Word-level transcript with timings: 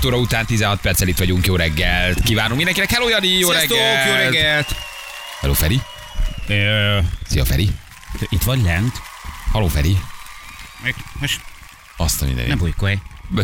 6 0.00 0.12
óra 0.12 0.16
után 0.22 0.46
16 0.46 0.80
perccel 0.80 1.08
itt 1.08 1.18
vagyunk, 1.18 1.46
jó 1.46 1.56
reggelt. 1.56 2.20
Kívánunk 2.20 2.56
mindenkinek, 2.56 2.90
hello 2.90 3.08
Jani, 3.08 3.28
jó 3.28 3.50
Sziasztok, 3.50 3.76
reggelt. 3.78 4.06
jó 4.08 4.14
reggelt! 4.14 4.74
Hello 5.40 5.52
Feri. 5.54 5.80
Ö, 6.48 6.98
Szia 7.28 7.44
Feri. 7.44 7.70
itt 8.28 8.42
vagy 8.42 8.62
lent? 8.62 8.92
Haló 9.52 9.66
Feri. 9.66 9.96
Most 11.20 11.40
Azt 11.96 12.22
a 12.22 12.24
ne 12.24 12.30
mindenit. 12.30 12.58
bujkolj. 12.58 12.98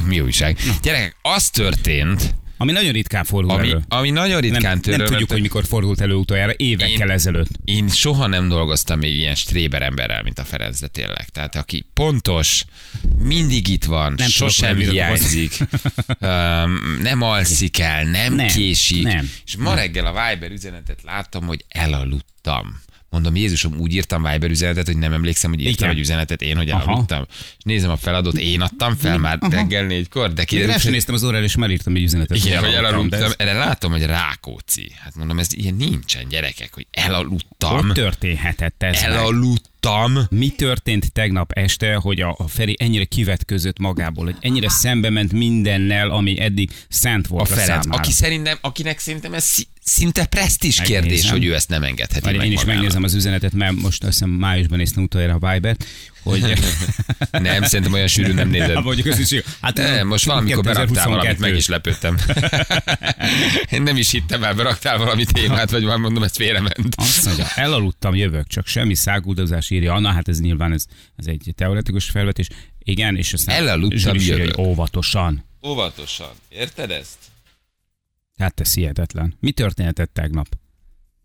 Mi 0.05 0.21
újság? 0.21 0.59
Gyerekek, 0.83 1.17
az 1.23 1.51
történt, 1.51 2.35
Ami 2.59 2.73
nagyon 2.73 2.93
ritkán 2.93 3.25
fordul 3.25 3.51
ami, 3.51 3.69
elő. 3.71 3.83
ami 3.89 4.11
nagyon 4.11 4.41
ritkán 4.41 4.61
nem, 4.63 4.71
nem 4.73 4.81
történt. 4.81 5.09
tudjuk, 5.11 5.31
hogy 5.31 5.41
mikor 5.41 5.65
fordult 5.65 6.01
elő 6.01 6.15
utoljára, 6.15 6.53
évekkel 6.57 7.09
Én- 7.09 7.11
ezelőtt. 7.15 7.49
Én 7.65 7.89
soha 7.89 8.27
nem 8.27 8.49
dolgoztam 8.49 8.99
még 8.99 9.15
ilyen 9.17 9.35
stréber 9.35 9.83
emberrel, 9.83 10.23
mint 10.23 10.39
a 10.39 10.45
Ferenc, 10.45 10.81
de 10.81 10.87
tényleg. 10.87 11.29
Tehát 11.29 11.57
aki 11.57 11.87
pontos, 11.95 12.65
mindig 13.19 13.69
itt 13.69 13.85
van, 13.85 14.15
Nem 14.17 14.29
sosem 14.29 14.77
tudok 14.77 14.91
hiányzik, 14.93 15.57
um, 16.21 16.99
nem 17.03 17.23
alszik 17.23 17.79
el, 17.79 18.05
nem, 18.05 18.35
Nem, 18.35 18.47
késik. 18.47 19.03
nem, 19.03 19.31
És 19.47 19.57
ma 19.57 19.75
reggel 19.75 20.07
a 20.07 20.29
Viber 20.31 20.51
üzenetet 20.51 21.03
láttam, 21.03 21.47
hogy 21.47 21.65
elaludtam. 21.69 22.81
Mondom, 23.17 23.37
Jézusom, 23.37 23.79
úgy 23.79 23.95
írtam 23.95 24.23
Viber 24.23 24.51
üzenetet, 24.51 24.87
hogy 24.87 24.97
nem 24.97 25.13
emlékszem, 25.13 25.51
hogy 25.51 25.61
írtam 25.61 25.75
Igen. 25.75 25.91
egy 25.91 25.99
üzenetet 25.99 26.43
én, 26.43 26.57
hogy 26.57 26.71
Aha. 26.71 26.83
elaludtam. 26.83 27.27
És 27.31 27.63
nézem 27.65 27.91
a 27.91 27.97
feladót, 27.97 28.35
én 28.39 28.61
adtam 28.61 28.97
fel 28.97 29.19
már 29.19 29.39
reggel 29.51 29.87
négykor, 29.87 30.33
de 30.33 30.41
Én 30.41 30.47
kiderült, 30.47 30.73
rá 30.73 30.79
sem 30.79 30.93
néztem 30.93 31.15
az 31.15 31.25
órára, 31.25 31.45
és 31.45 31.57
már 31.57 31.71
írtam 31.71 31.95
egy 31.95 32.03
üzenetet. 32.03 32.37
igen, 32.37 32.59
hogy 32.65 32.73
elaludtam, 32.73 32.93
elaludtam. 32.93 33.23
ez- 33.23 33.35
Erre 33.49 33.53
látom, 33.59 33.93
hogy 33.93 34.03
Rákóczi. 34.05 34.91
Hát 34.99 35.15
mondom, 35.15 35.39
ez 35.39 35.49
ilyen 35.53 35.75
nincsen, 35.75 36.29
gyerekek, 36.29 36.75
hogy 36.75 36.87
elaludtam. 36.91 37.79
Hogy 37.81 37.93
történhetett 37.93 38.83
ez 38.83 39.01
meg? 39.03 39.11
Elaludtam. 39.87 40.39
Mi 40.39 40.49
történt 40.49 41.13
tegnap 41.13 41.53
este, 41.53 41.95
hogy 41.95 42.21
a, 42.21 42.35
a 42.39 42.49
Feri 42.49 42.77
ennyire 42.79 43.05
kivetközött 43.05 43.79
magából, 43.79 44.25
hogy 44.25 44.37
ennyire 44.41 44.69
szembe 44.69 45.11
ment 45.11 45.33
mindennel, 45.33 46.11
ami 46.11 46.41
eddig 46.41 46.71
szent 46.89 47.27
A 47.27 47.29
volt 47.29 47.51
a, 47.51 47.55
Ferenc, 47.55 47.83
számára. 47.83 48.03
aki 48.03 48.13
szerintem, 48.13 48.59
akinek 48.61 48.99
szerintem 48.99 49.35
ez 49.35 49.45
szi- 49.45 49.69
szinte 49.83 50.25
presztis 50.27 50.81
kérdés, 50.81 51.31
hogy 51.31 51.45
ő 51.45 51.55
ezt 51.55 51.69
nem 51.69 51.83
engedheti 51.83 52.25
Várj, 52.25 52.37
meg 52.37 52.47
én 52.47 52.53
is 52.53 52.59
magának. 52.59 52.77
megnézem 52.81 53.03
az 53.03 53.15
üzenetet, 53.15 53.53
mert 53.53 53.75
most 53.75 54.03
azt 54.03 54.13
hiszem 54.13 54.31
májusban 54.31 54.79
néztem 54.79 55.03
utoljára 55.03 55.39
a 55.41 55.53
Viber-t, 55.53 55.85
hogy... 56.27 56.59
Nem, 57.31 57.63
szerintem 57.63 57.93
olyan 57.93 58.07
sűrű 58.07 58.33
nem 58.33 58.49
nézed. 58.49 58.75
Hát 58.75 58.85
mondjuk 58.85 59.07
az 59.07 59.33
is, 59.33 59.43
hát 59.61 59.77
Nem, 59.77 60.07
most 60.07 60.25
valamikor 60.25 60.65
beraktál 60.65 61.09
valamit, 61.09 61.39
meg 61.39 61.53
2022. 61.53 61.57
is 61.57 61.67
lepődtem. 61.67 62.17
Én 63.77 63.83
nem 63.83 63.97
is 63.97 64.11
hittem 64.11 64.45
el, 64.45 64.55
beraktál 64.55 64.99
valami 64.99 65.25
témát, 65.25 65.71
vagy 65.71 65.85
már 65.85 65.97
mondom, 65.97 66.23
ez 66.23 66.37
félrement. 66.37 66.95
Azt 66.97 67.25
mondja, 67.25 67.47
elaludtam, 67.55 68.15
jövök, 68.15 68.47
csak 68.47 68.67
semmi 68.67 68.95
száguldozás 68.95 69.71
írja. 69.71 69.95
Anna, 69.95 70.13
hát 70.13 70.29
ez 70.29 70.41
nyilván 70.41 70.73
ez, 70.73 70.85
ez 71.17 71.27
egy 71.27 71.53
teoretikus 71.55 72.05
felvetés. 72.11 72.49
Igen, 72.79 73.17
és 73.17 73.33
aztán 73.33 73.57
Elaludtam, 73.57 74.17
írja, 74.17 74.39
hogy 74.39 74.55
óvatosan. 74.59 75.45
Óvatosan, 75.67 76.31
érted 76.49 76.91
ezt? 76.91 77.17
Hát 78.39 78.61
ez 78.61 78.75
hihetetlen. 78.75 79.37
Mi 79.41 79.51
történhetett 79.51 80.11
tegnap? 80.15 80.47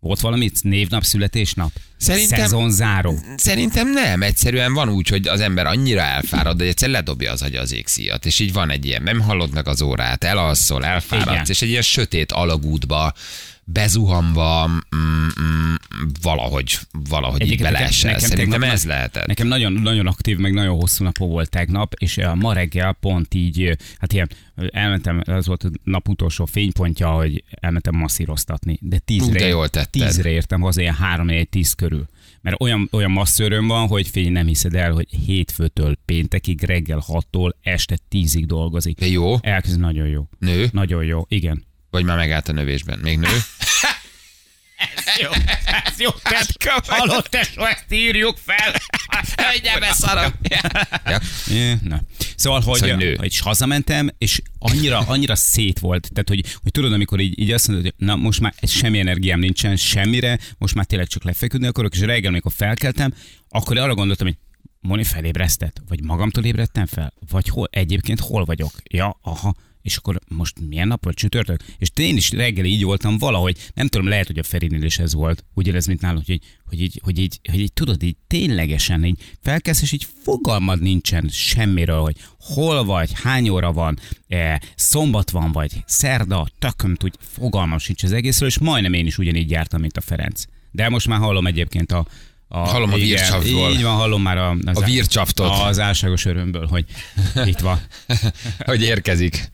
Volt 0.01 0.19
valami 0.19 0.51
névnap, 0.61 1.03
születésnap? 1.03 1.71
Szerintem- 1.97 2.39
Szezonzáró. 2.39 3.19
Szerintem 3.37 3.91
nem, 3.91 4.21
egyszerűen 4.21 4.73
van 4.73 4.89
úgy, 4.89 5.07
hogy 5.07 5.27
az 5.27 5.39
ember 5.39 5.65
annyira 5.65 6.01
elfárad, 6.01 6.59
hogy 6.59 6.67
egyszer 6.67 6.89
ledobja 6.89 7.31
az 7.31 7.41
agya 7.41 7.61
az 7.61 7.73
égszíjat, 7.73 8.25
és 8.25 8.39
így 8.39 8.53
van 8.53 8.69
egy 8.69 8.85
ilyen, 8.85 9.03
nem 9.03 9.19
hallod 9.19 9.53
meg 9.53 9.67
az 9.67 9.81
órát, 9.81 10.23
elalszol, 10.23 10.85
elfáradsz, 10.85 11.29
Igen. 11.31 11.45
és 11.47 11.61
egy 11.61 11.69
ilyen 11.69 11.81
sötét 11.81 12.31
alagútba, 12.31 13.13
bezuhanva, 13.65 14.67
mm, 14.67 15.27
mm, 15.41 15.73
valahogy, 16.21 16.77
valahogy 17.09 17.41
így 17.41 17.47
Egyébként 17.47 17.71
nekem- 17.71 17.73
beleesel. 17.73 18.19
Szerintem 18.19 18.63
ez 18.63 18.85
lehetett. 18.85 19.25
Nekem 19.25 19.47
nagyon, 19.47 19.73
nagyon 19.73 20.07
aktív, 20.07 20.37
meg 20.37 20.53
nagyon 20.53 20.75
hosszú 20.75 21.03
napom 21.03 21.29
volt 21.29 21.49
tegnap, 21.49 21.93
és 21.97 22.17
eh, 22.17 22.35
ma 22.35 22.53
reggel 22.53 22.93
pont 22.99 23.33
így, 23.33 23.63
eh, 23.63 23.75
hát 23.97 24.13
ilyen, 24.13 24.29
eh, 24.55 24.65
elmentem, 24.71 25.21
ez 25.25 25.47
volt 25.47 25.63
a 25.63 25.69
nap 25.83 26.07
utolsó 26.09 26.45
fénypontja, 26.45 27.09
hogy 27.09 27.43
elmentem 27.49 27.95
masszíroztatni, 27.95 28.77
de 28.81 28.97
tízre, 28.99 29.55
Ú, 29.57 29.63
de 29.71 29.85
tízre 29.85 30.29
értem 30.29 30.61
haza, 30.61 30.81
ilyen 30.81 30.93
három 30.95 31.29
egy 31.29 31.49
tíz 31.49 31.73
körül. 31.73 32.05
Mert 32.41 32.61
olyan, 32.61 32.87
olyan 32.91 33.11
masszöröm 33.11 33.67
van, 33.67 33.87
hogy 33.87 34.07
fény 34.07 34.31
nem 34.31 34.45
hiszed 34.47 34.75
el, 34.75 34.91
hogy 34.91 35.07
hétfőtől 35.25 35.95
péntekig, 36.05 36.61
reggel 36.63 37.03
6-tól 37.07 37.51
este 37.61 37.97
10-ig 38.11 38.43
dolgozik. 38.45 38.99
De 38.99 39.07
jó, 39.07 39.37
Elkezd 39.41 39.79
nagyon 39.79 40.07
jó. 40.07 40.27
nő, 40.39 40.69
Nagyon 40.71 41.03
jó, 41.03 41.25
igen. 41.27 41.63
Vagy 41.91 42.03
már 42.03 42.17
megállt 42.17 42.49
a 42.49 42.51
növésben? 42.51 42.99
Még 42.99 43.17
nő? 43.17 43.27
Jó, 45.21 45.29
ez 45.85 45.99
jó, 45.99 46.09
tesó, 46.09 46.53
hallott 46.87 47.25
tesó, 47.25 47.65
ezt 47.65 47.85
írjuk 47.89 48.37
fel. 48.45 48.73
Hagyjál 49.51 49.79
beszarom! 49.79 50.31
ja. 51.11 51.19
Na. 51.81 52.01
Szóval, 52.35 52.61
hogy, 52.61 52.79
Szóval 52.79 52.95
nő. 52.95 53.15
hogy 53.15 53.37
hazamentem, 53.37 54.09
és 54.17 54.41
annyira, 54.59 54.99
annyira 54.99 55.35
szét 55.35 55.79
volt, 55.79 56.09
tehát, 56.13 56.27
hogy, 56.27 56.45
hogy 56.61 56.71
tudod, 56.71 56.93
amikor 56.93 57.19
így, 57.19 57.39
így 57.39 57.51
azt 57.51 57.67
mondod, 57.67 57.85
hogy 57.85 58.07
na 58.07 58.15
most 58.15 58.39
már 58.39 58.53
semmi 58.63 58.99
energiám 58.99 59.39
nincsen, 59.39 59.75
semmire, 59.75 60.39
most 60.57 60.75
már 60.75 60.85
tényleg 60.85 61.07
csak 61.07 61.23
lefeküdni 61.23 61.67
akarok, 61.67 61.93
és 61.93 61.99
reggel, 61.99 62.29
amikor 62.29 62.51
felkeltem, 62.55 63.13
akkor 63.49 63.77
arra 63.77 63.95
gondoltam, 63.95 64.27
hogy 64.27 64.37
Moni 64.79 65.03
felébresztett, 65.03 65.81
vagy 65.87 66.03
magamtól 66.03 66.43
ébredtem 66.43 66.85
fel, 66.85 67.13
vagy 67.29 67.49
hol, 67.49 67.67
egyébként 67.71 68.19
hol 68.19 68.45
vagyok. 68.45 68.71
Ja, 68.83 69.19
aha, 69.21 69.55
és 69.81 69.95
akkor 69.95 70.19
most 70.27 70.59
milyen 70.67 70.87
nap 70.87 71.03
volt 71.03 71.15
csütörtök? 71.15 71.61
És 71.77 71.91
én 71.95 72.17
is 72.17 72.31
reggel 72.31 72.65
így 72.65 72.83
voltam 72.83 73.17
valahogy, 73.17 73.57
nem 73.73 73.87
tudom, 73.87 74.07
lehet, 74.07 74.27
hogy 74.27 74.39
a 74.39 74.43
Ferinél 74.43 74.83
is 74.83 74.97
ez 74.97 75.13
volt, 75.13 75.45
ugyanez, 75.53 75.85
mint 75.85 76.01
nálam, 76.01 76.23
hogy 76.25 76.41
hogy 76.71 76.81
így, 76.81 76.99
hogy 77.03 77.19
így, 77.19 77.39
hogy 77.49 77.59
így 77.59 77.73
tudod, 77.73 78.03
így 78.03 78.15
ténylegesen 78.27 79.05
így 79.05 79.19
felkelsz, 79.41 79.81
és 79.81 79.91
így 79.91 80.07
fogalmad 80.23 80.81
nincsen 80.81 81.27
semmiről, 81.29 81.99
hogy 82.01 82.15
hol 82.39 82.83
vagy, 82.83 83.11
hány 83.23 83.49
óra 83.49 83.73
van, 83.73 83.99
e, 84.27 84.61
szombat 84.75 85.29
van, 85.29 85.51
vagy 85.51 85.83
szerda, 85.85 86.47
tököm 86.59 86.95
tud, 86.95 87.13
fogalmam 87.19 87.77
sincs 87.77 88.03
az 88.03 88.11
egészről, 88.11 88.49
és 88.49 88.57
majdnem 88.57 88.93
én 88.93 89.05
is 89.05 89.17
ugyanígy 89.17 89.51
jártam, 89.51 89.81
mint 89.81 89.97
a 89.97 90.01
Ferenc. 90.01 90.43
De 90.71 90.89
most 90.89 91.07
már 91.07 91.19
hallom 91.19 91.47
egyébként 91.47 91.91
a 91.91 92.07
a, 92.53 92.59
Hallom 92.59 92.93
a 92.93 92.97
igen, 92.97 93.07
vircsavból. 93.07 93.71
Így 93.71 93.83
van, 93.83 93.95
hallom 93.95 94.21
már 94.21 94.37
a, 94.37 94.55
az 94.63 94.77
A 94.77 94.85
vircsaftot. 94.85 95.59
Az 95.59 95.79
álságos 95.79 96.25
örömből, 96.25 96.67
hogy 96.67 96.85
itt 97.45 97.59
van. 97.59 97.81
hogy 98.65 98.81
érkezik. 98.81 99.49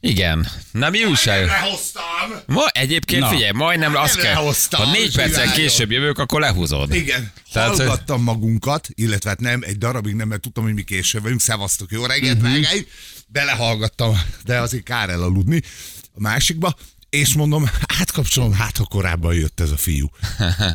Igen. 0.00 0.48
Na 0.70 0.90
mi 0.90 1.04
újság? 1.04 1.46
Lehoztam! 1.46 2.02
Ma 2.46 2.66
egyébként 2.68 3.20
Na. 3.20 3.28
figyelj, 3.28 3.50
majdnem 3.50 3.96
azt 3.96 4.20
kell, 4.20 4.34
ha 4.34 4.90
négy 4.92 5.14
perccel 5.14 5.28
csináljon. 5.28 5.54
később 5.54 5.90
jövök, 5.90 6.18
akkor 6.18 6.40
lehúzod. 6.40 6.94
Igen, 6.94 7.32
Tehát, 7.52 7.68
hogy- 7.68 7.78
hallgattam 7.78 8.22
magunkat, 8.22 8.88
illetve 8.94 9.28
hát 9.28 9.40
nem, 9.40 9.60
egy 9.62 9.78
darabig 9.78 10.14
nem, 10.14 10.28
mert 10.28 10.40
tudtam, 10.40 10.64
hogy 10.64 10.74
mi 10.74 10.82
később 10.82 11.22
vagyunk, 11.22 11.40
szevasztok, 11.40 11.90
jó 11.92 12.06
reggelt, 12.06 12.42
uh-huh. 12.42 12.66
belehallgattam, 13.26 14.20
de 14.44 14.58
azért 14.58 14.82
kár 14.82 15.08
elaludni 15.08 15.62
a 16.14 16.20
másikba, 16.20 16.74
és 17.14 17.34
mondom, 17.34 17.70
átkapcsolom, 18.00 18.52
hát 18.52 18.76
ha 18.76 18.84
korábban 18.84 19.34
jött 19.34 19.60
ez 19.60 19.70
a 19.70 19.76
fiú. 19.76 20.10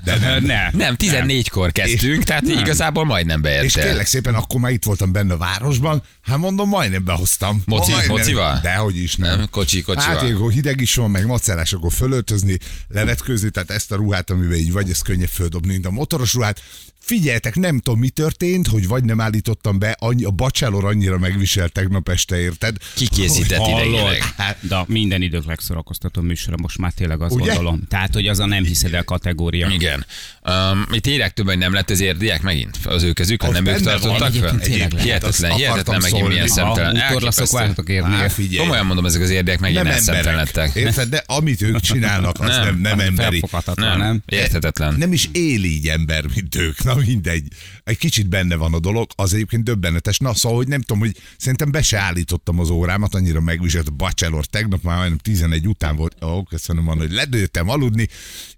De 0.03 0.17
nem. 0.17 0.43
Ne. 0.43 0.69
Nem, 0.71 0.95
14-kor 0.97 1.71
kezdtünk, 1.71 2.23
tehát 2.23 2.47
igazából 2.47 3.05
majdnem 3.05 3.37
És 3.37 3.41
beértél. 3.43 3.83
kérlek 3.83 4.05
szépen, 4.05 4.35
akkor 4.35 4.59
már 4.59 4.71
itt 4.71 4.83
voltam 4.83 5.11
benne 5.11 5.33
a 5.33 5.37
városban, 5.37 6.03
hát 6.21 6.37
mondom, 6.37 6.69
majdnem 6.69 7.03
behoztam. 7.03 7.61
Moci- 7.65 7.91
majdnem. 7.91 8.15
mocival? 8.15 8.59
Dehogy 8.61 8.97
is 8.97 9.15
nem. 9.15 9.37
Nem, 9.37 9.49
kocsi, 9.49 9.81
kocsival. 9.81 10.15
Hát 10.17 10.29
akkor 10.31 10.51
hideg 10.51 10.81
is 10.81 10.95
van, 10.95 11.11
meg 11.11 11.25
macerás, 11.25 11.73
akkor 11.73 11.91
fölöltözni, 11.91 12.57
levetkőzni, 12.87 13.49
tehát 13.49 13.71
ezt 13.71 13.91
a 13.91 13.95
ruhát, 13.95 14.29
amiben 14.29 14.57
így 14.57 14.71
vagy, 14.71 14.89
ez 14.89 15.01
könnyebb 15.01 15.29
földobni, 15.29 15.71
mint 15.71 15.85
a 15.85 15.91
motoros 15.91 16.33
ruhát. 16.33 16.61
Figyeljetek, 17.09 17.55
nem 17.55 17.79
tudom, 17.79 17.99
mi 17.99 18.09
történt, 18.09 18.67
hogy 18.67 18.87
vagy 18.87 19.03
nem 19.03 19.21
állítottam 19.21 19.79
be, 19.79 19.95
annyi, 19.99 20.23
a 20.23 20.29
bachelor 20.29 20.85
annyira 20.85 21.17
megviselt 21.17 21.71
tegnap 21.71 22.09
este, 22.09 22.39
érted? 22.39 22.75
Kikészített 22.95 23.67
idegileg. 23.67 24.33
Hát, 24.37 24.57
de 24.61 24.83
minden 24.87 25.21
idők 25.21 25.45
legszorakoztató 25.45 26.21
műsora, 26.21 26.55
most 26.61 26.77
már 26.77 26.91
tényleg 26.91 27.21
azt 27.21 27.33
Ugye? 27.33 27.45
gondolom. 27.45 27.81
Tehát, 27.87 28.13
hogy 28.13 28.27
az 28.27 28.39
a 28.39 28.45
nem 28.45 28.63
hiszed 28.63 28.93
el 28.93 29.03
kategória. 29.03 29.69
Igen. 29.69 30.05
Um, 30.43 30.85
itt 30.91 31.07
írják 31.07 31.33
többen, 31.33 31.53
hogy 31.53 31.63
nem 31.63 31.73
lett 31.73 31.89
az 31.89 31.99
érdiek 31.99 32.41
megint 32.41 32.77
az 32.83 33.03
ő 33.03 33.13
kezükön, 33.13 33.49
Az 33.49 33.55
nem 33.55 33.65
ők 33.65 33.81
tartottak 33.81 34.33
fel? 34.33 34.57
Hihetetlen, 34.97 35.51
hihetetlen 35.51 35.99
megint 36.01 36.27
milyen 36.27 36.47
szemtelen. 36.47 36.95
Elképesztő. 36.97 37.57
vártok 37.57 37.89
érni. 37.89 38.15
Komolyan 38.57 38.85
mondom, 38.85 39.05
ezek 39.05 39.21
az 39.21 39.29
érdiek 39.29 39.59
megint 39.59 39.83
Nem 39.83 39.91
elszemtelen 39.91 40.39
emberek. 40.39 40.55
lettek. 40.55 40.75
Érted? 40.75 41.09
De 41.09 41.23
amit 41.25 41.61
ők 41.61 41.79
csinálnak, 41.79 42.39
az 42.39 42.47
Nem. 42.47 42.63
nem, 42.63 42.79
nem 42.81 42.99
emberi. 42.99 43.43
Nem, 43.75 43.97
nem? 43.97 44.21
érthetetlen. 44.25 44.95
Nem 44.97 45.13
is 45.13 45.29
él 45.31 45.63
így 45.63 45.87
ember, 45.87 46.25
mint 46.35 46.55
ők. 46.55 46.83
Na 46.83 46.98
mindegy. 47.05 47.47
Egy 47.83 47.97
kicsit 47.97 48.29
benne 48.29 48.55
van 48.55 48.73
a 48.73 48.79
dolog, 48.79 49.09
az 49.15 49.33
egyébként 49.33 49.63
döbbenetes. 49.63 50.17
Na 50.17 50.33
szóval, 50.33 50.57
hogy 50.57 50.67
nem 50.67 50.81
tudom, 50.81 50.99
hogy 50.99 51.15
szerintem 51.37 51.71
be 51.71 51.81
se 51.81 51.99
állítottam 51.99 52.59
az 52.59 52.69
órámat, 52.69 53.15
annyira 53.15 53.41
megviselt 53.41 53.87
a 53.87 53.91
bachelor. 53.91 54.45
Tegnap 54.45 54.83
már 54.83 54.97
majdnem 54.97 55.17
11 55.17 55.67
után 55.67 55.95
volt. 55.95 56.23
Ó, 56.23 56.43
köszönöm, 56.43 56.85
van, 56.85 56.97
hogy 56.97 57.11
ledőltem 57.11 57.69
aludni, 57.69 58.07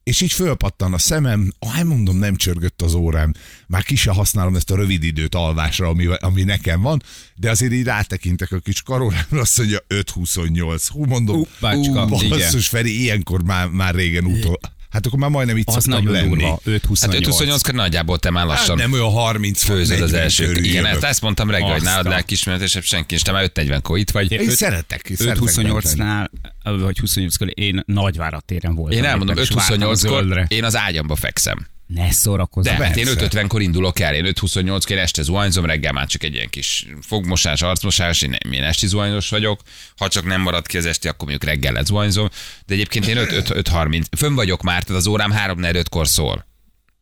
és 0.03 0.21
így 0.21 0.31
fölpattan 0.31 0.93
a 0.93 0.97
szemem. 0.97 1.51
Ah, 1.59 1.83
mondom, 1.83 2.17
nem 2.17 2.35
csörgött 2.35 2.81
az 2.81 2.93
órám. 2.93 3.33
Már 3.67 3.83
ki 3.83 3.95
se 3.95 4.11
használom 4.11 4.55
ezt 4.55 4.71
a 4.71 4.75
rövid 4.75 5.03
időt 5.03 5.35
alvásra, 5.35 5.87
ami, 5.87 6.05
ami 6.05 6.43
nekem 6.43 6.81
van, 6.81 7.01
de 7.35 7.49
azért 7.49 7.71
így 7.71 7.83
rátekintek 7.83 8.51
a 8.51 8.59
kis 8.59 8.81
karórámra, 8.81 9.39
azt 9.39 9.57
mondja 9.57 9.79
5-28. 9.89 10.87
Hú, 10.87 11.05
mondom, 11.05 11.45
igen. 11.61 12.29
basszus, 12.29 12.67
Feri, 12.67 13.01
ilyenkor 13.01 13.43
már, 13.43 13.67
már 13.67 13.95
régen 13.95 14.25
utol. 14.25 14.59
Hát 14.91 15.05
akkor 15.05 15.19
már 15.19 15.29
majdnem 15.29 15.57
itt 15.57 15.67
Az 15.67 15.73
szoktam 15.73 16.03
nagyon 16.03 16.11
lenni. 16.13 16.27
durva, 16.29 16.59
5-28. 16.65 16.97
Hát 17.01 17.13
5-28-kor 17.13 17.73
nagyjából 17.73 18.19
te 18.19 18.29
már 18.29 18.47
Hát 18.47 18.57
lassan 18.57 18.77
nem 18.77 18.91
olyan 18.91 19.11
30 19.11 19.63
főzöd 19.63 20.01
az 20.01 20.13
első. 20.13 20.53
Igen, 20.53 20.85
ezt, 20.85 21.03
ezt 21.03 21.21
mondtam 21.21 21.49
reggel, 21.49 21.71
hogy 21.71 21.81
nálad 21.81 22.05
lelkismeretesebb 22.05 22.83
senki, 22.83 23.15
és 23.15 23.21
te 23.21 23.31
már 23.31 23.51
5-40-kor 23.53 23.97
itt 23.97 24.11
vagy. 24.11 24.31
Én 24.31 24.39
én 24.39 24.49
szeretek 24.49 25.11
bent 25.17 25.55
lenni. 25.55 25.69
5-28-nál, 25.73 26.27
vagy 26.63 26.97
28-kor 27.05 27.49
én 27.53 27.83
Nagyvárat 27.85 28.45
téren 28.45 28.75
voltam. 28.75 28.97
Én 28.97 29.05
elmondom, 29.05 29.35
éppen, 29.35 29.47
és 29.49 29.55
vártam 29.55 29.89
a 29.89 29.93
5-28-kor 29.93 29.95
zöldre. 29.95 30.45
én 30.49 30.63
az 30.63 30.75
ágyamba 30.75 31.15
fekszem. 31.15 31.67
Ne 31.93 32.11
szórakozz. 32.11 32.65
De 32.65 32.71
hát 32.71 32.97
én 32.97 33.07
5-50-kor 33.09 33.61
indulok 33.61 33.99
el, 33.99 34.15
én 34.15 34.25
5-28-kor 34.27 34.97
este 34.97 35.21
zuhanyzom, 35.21 35.65
reggel 35.65 35.91
már 35.91 36.07
csak 36.07 36.23
egy 36.23 36.33
ilyen 36.33 36.49
kis 36.49 36.85
fogmosás, 37.01 37.61
arcmosás, 37.61 38.21
én, 38.21 38.37
én 38.51 38.63
esti 38.63 38.87
zuhanyos 38.87 39.29
vagyok, 39.29 39.61
ha 39.97 40.07
csak 40.07 40.25
nem 40.25 40.41
marad 40.41 40.67
ki 40.67 40.77
az 40.77 40.85
esti, 40.85 41.07
akkor 41.07 41.27
mondjuk 41.27 41.51
reggel 41.51 41.83
zuhanyzom, 41.83 42.29
de 42.65 42.73
egyébként 42.73 43.07
én 43.07 43.17
5-30, 43.19 44.03
fönn 44.17 44.33
vagyok 44.35 44.61
már, 44.61 44.83
tehát 44.83 45.01
az 45.01 45.07
órám 45.07 45.33
3-4-5-kor 45.47 46.07
szól. 46.07 46.49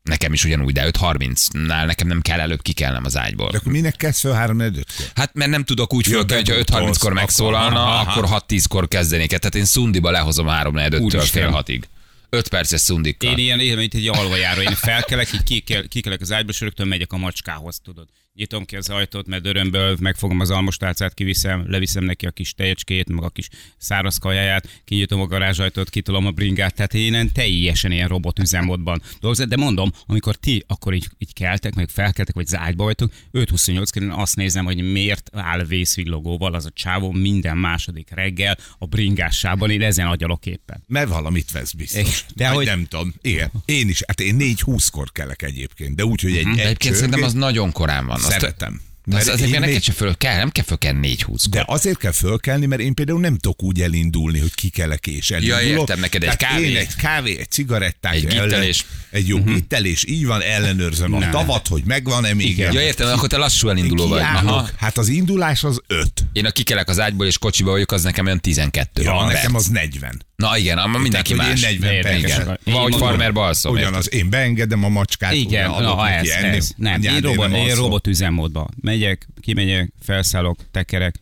Nekem 0.04 0.34
is 0.34 0.44
ugyanúgy, 0.44 0.74
de 0.74 0.90
5.30-nál 0.92 1.86
nekem 1.86 2.08
nem 2.08 2.22
kell 2.22 2.40
előbb 2.40 2.62
kikelnem 2.62 3.06
az 3.06 3.18
ágyból. 3.18 3.50
De 3.52 3.58
akkor 3.58 3.72
minek 3.72 3.96
kezd 3.96 4.20
fel 4.20 4.32
3 4.32 4.58
4 4.58 4.72
kor 4.74 4.84
Hát 5.16 5.34
mert 5.34 5.52
nem 5.52 5.64
tudok 5.64 5.94
úgy 5.94 6.10
de 6.10 6.36
hogyha 6.36 6.56
5.30-kor 6.56 6.82
utolsz, 6.82 7.04
megszólalna, 7.14 7.84
akkor- 8.00 8.08
aha, 8.08 8.20
akkor 8.20 8.44
6-10-kor 8.48 8.88
kezdenék. 8.88 9.28
Tehát 9.28 9.56
én 9.56 9.66
szundiba 9.66 10.12
lehozom 10.12 10.48
3 10.48 10.74
4 10.74 10.90
től 10.90 11.00
Úristen. 11.00 11.42
fél 11.44 11.50
hatig. 11.50 11.88
5 12.30 12.48
perces 12.48 12.82
szundikkal. 12.82 13.32
Én 13.38 13.60
ilyen, 13.60 13.78
mint 13.78 13.94
egy 13.94 14.08
alvajáró. 14.08 14.62
Én 14.62 14.76
felkelek, 14.76 15.34
így 15.34 15.44
kikel, 15.44 15.88
kikelek 15.88 16.22
az 16.22 16.32
ágyba, 16.32 16.52
és 16.52 16.60
rögtön 16.60 16.88
megyek 16.88 17.12
a 17.12 17.18
macskához, 17.18 17.80
tudod. 17.84 18.08
Nyitom 18.40 18.66
ki 18.66 18.76
az 18.76 18.90
ajtót, 18.90 19.28
mert 19.28 19.46
örömből 19.46 19.98
megfogom 20.00 20.40
az 20.40 20.50
almostálcát, 20.50 21.14
kiviszem, 21.14 21.66
leviszem 21.68 22.04
neki 22.04 22.26
a 22.26 22.32
kis 22.32 22.54
tejecskét, 22.54 23.10
meg 23.10 23.24
a 23.24 23.30
kis 23.30 23.50
száraz 23.78 24.18
kajáját, 24.18 24.82
kinyitom 24.86 25.22
a 25.22 25.26
garázsajtót, 25.26 25.90
kitolom 25.90 26.26
a 26.26 26.32
bringát, 26.32 26.76
tehát 26.76 26.94
én 26.94 27.14
ilyen 27.14 27.32
teljesen 27.32 27.92
ilyen 27.92 28.08
robot 28.08 28.40
üzemmódban 28.40 29.02
dolgozom. 29.20 29.50
De 29.50 29.56
mondom, 29.56 29.92
amikor 30.06 30.36
ti 30.36 30.64
akkor 30.68 30.94
így, 30.94 31.08
így 31.18 31.34
keltek, 31.34 31.76
meg 31.76 31.90
felkeltek, 31.90 32.36
vagy 32.36 32.46
az 32.48 32.56
ágyba 32.56 32.84
vagytok, 32.84 33.12
5-28 33.34 34.02
én 34.02 34.10
azt 34.10 34.36
nézem, 34.36 34.66
hogy 34.66 34.92
miért 34.92 35.30
áll 35.34 35.64
vészvillogóval 35.64 36.54
az 36.54 36.66
a 36.66 36.72
csávó 36.74 37.12
minden 37.12 37.58
második 37.58 38.10
reggel 38.10 38.58
a 38.78 38.86
bringásában, 38.86 39.70
én 39.70 39.82
ezen 39.82 40.08
agyalok 40.08 40.46
éppen. 40.46 40.84
Mert 40.88 41.10
valamit 41.10 41.52
vesz 41.52 41.72
biztos. 41.72 42.26
De 42.36 42.48
hogy 42.48 42.66
nem 42.66 42.86
tudom. 42.86 43.14
Igen. 43.22 43.52
Én 43.66 43.90
is. 43.90 44.02
Hát 44.08 44.20
én 44.20 44.38
4-20-kor 44.40 45.12
kelek 45.12 45.42
egyébként. 45.42 45.96
De 45.96 46.06
úgy, 46.06 46.22
hogy 46.22 46.38
egy, 46.38 46.44
De 46.44 46.50
egy. 46.50 46.60
Egyébként 46.60 46.96
szerintem 46.96 47.24
az 47.24 47.34
nagyon 47.34 47.72
korán 47.72 48.06
van. 48.06 48.28
Szeretem. 48.32 48.82
az, 49.06 49.14
Mert 49.14 49.28
azért 49.28 49.54
én 49.54 49.60
neked 49.60 49.82
se 49.84 49.92
föl 49.92 50.18
kell, 50.18 50.38
nem 50.38 50.50
kell 50.50 50.64
fölkelni 50.64 51.00
4 51.00 51.22
20 51.24 51.50
De 51.50 51.64
azért 51.68 51.98
kell 51.98 52.12
fölkelni, 52.12 52.66
mert 52.66 52.82
én 52.82 52.94
például 52.94 53.20
nem 53.20 53.38
tudok 53.38 53.64
úgy 53.64 53.82
elindulni, 53.82 54.40
hogy 54.40 54.54
kikelek 54.54 55.08
és 55.08 55.32
elindulok. 55.32 55.80
értem, 55.80 56.00
neked 56.00 56.24
egy 56.24 56.30
Tehát 56.38 56.54
kávé. 56.54 56.70
Én 56.70 56.78
egy 56.78 56.96
kávé, 56.96 57.38
egy 57.40 57.52
cigarettát. 57.52 58.14
Egy 58.14 58.28
gittelés. 58.28 58.86
Egy 59.10 59.28
jó 59.28 59.38
uh-huh. 59.38 59.54
gittelés, 59.54 60.06
így 60.08 60.26
van, 60.26 60.42
ellenőrzöm 60.42 61.14
a 61.14 61.20
Ne. 61.20 61.30
tavat, 61.30 61.68
hogy 61.68 61.84
megvan-e 61.86 62.34
még. 62.34 62.50
Igen. 62.50 62.74
Ja, 62.74 62.82
értem, 62.82 63.08
akkor 63.08 63.30
te 63.30 63.38
lassú 63.38 63.70
elinduló 63.70 64.08
vagy. 64.08 64.22
Aha. 64.22 64.70
Hát 64.78 64.98
az 64.98 65.08
indulás 65.08 65.64
az 65.64 65.82
5. 65.88 66.12
Én 66.34 66.46
a 66.46 66.52
kikelek 66.52 66.90
az 66.90 67.00
ágyból 67.00 67.26
és 67.26 67.38
kocsiba 67.38 67.72
vagyok, 67.72 67.92
az 67.92 68.04
nekem 68.04 68.26
olyan 68.26 68.40
12 68.40 69.02
Ja, 69.02 69.12
van 69.12 69.28
nekem 69.28 69.56
az 69.56 69.68
40. 69.68 70.28
Na 70.40 70.58
igen, 70.58 70.78
amma 70.78 70.98
mindenki 70.98 71.34
Tehát, 71.34 71.52
más. 71.52 71.64
Én 71.64 71.78
40 71.80 71.94
Érdekes. 71.94 72.22
percet. 72.22 72.60
Igen. 72.64 72.82
Vagy 72.82 72.92
Én 72.92 72.98
farmer 72.98 73.34
balszom. 73.34 73.74
Ugyanaz, 73.74 74.14
én 74.14 74.30
beengedem 74.30 74.84
a 74.84 74.90
macskát. 74.90 75.34
Igen, 75.34 75.70
na, 75.70 75.94
ha 75.94 76.10
ez, 76.10 76.30
enni. 76.30 76.56
ez. 76.56 76.72
Nem, 76.76 77.02
én, 77.02 77.20
robot, 77.20 77.52
én 77.52 77.76
robot 77.76 78.08
üzemmódban. 78.08 78.68
Megyek, 78.82 79.28
kimegyek, 79.42 79.94
felszállok, 80.02 80.60
tekerek, 80.72 81.16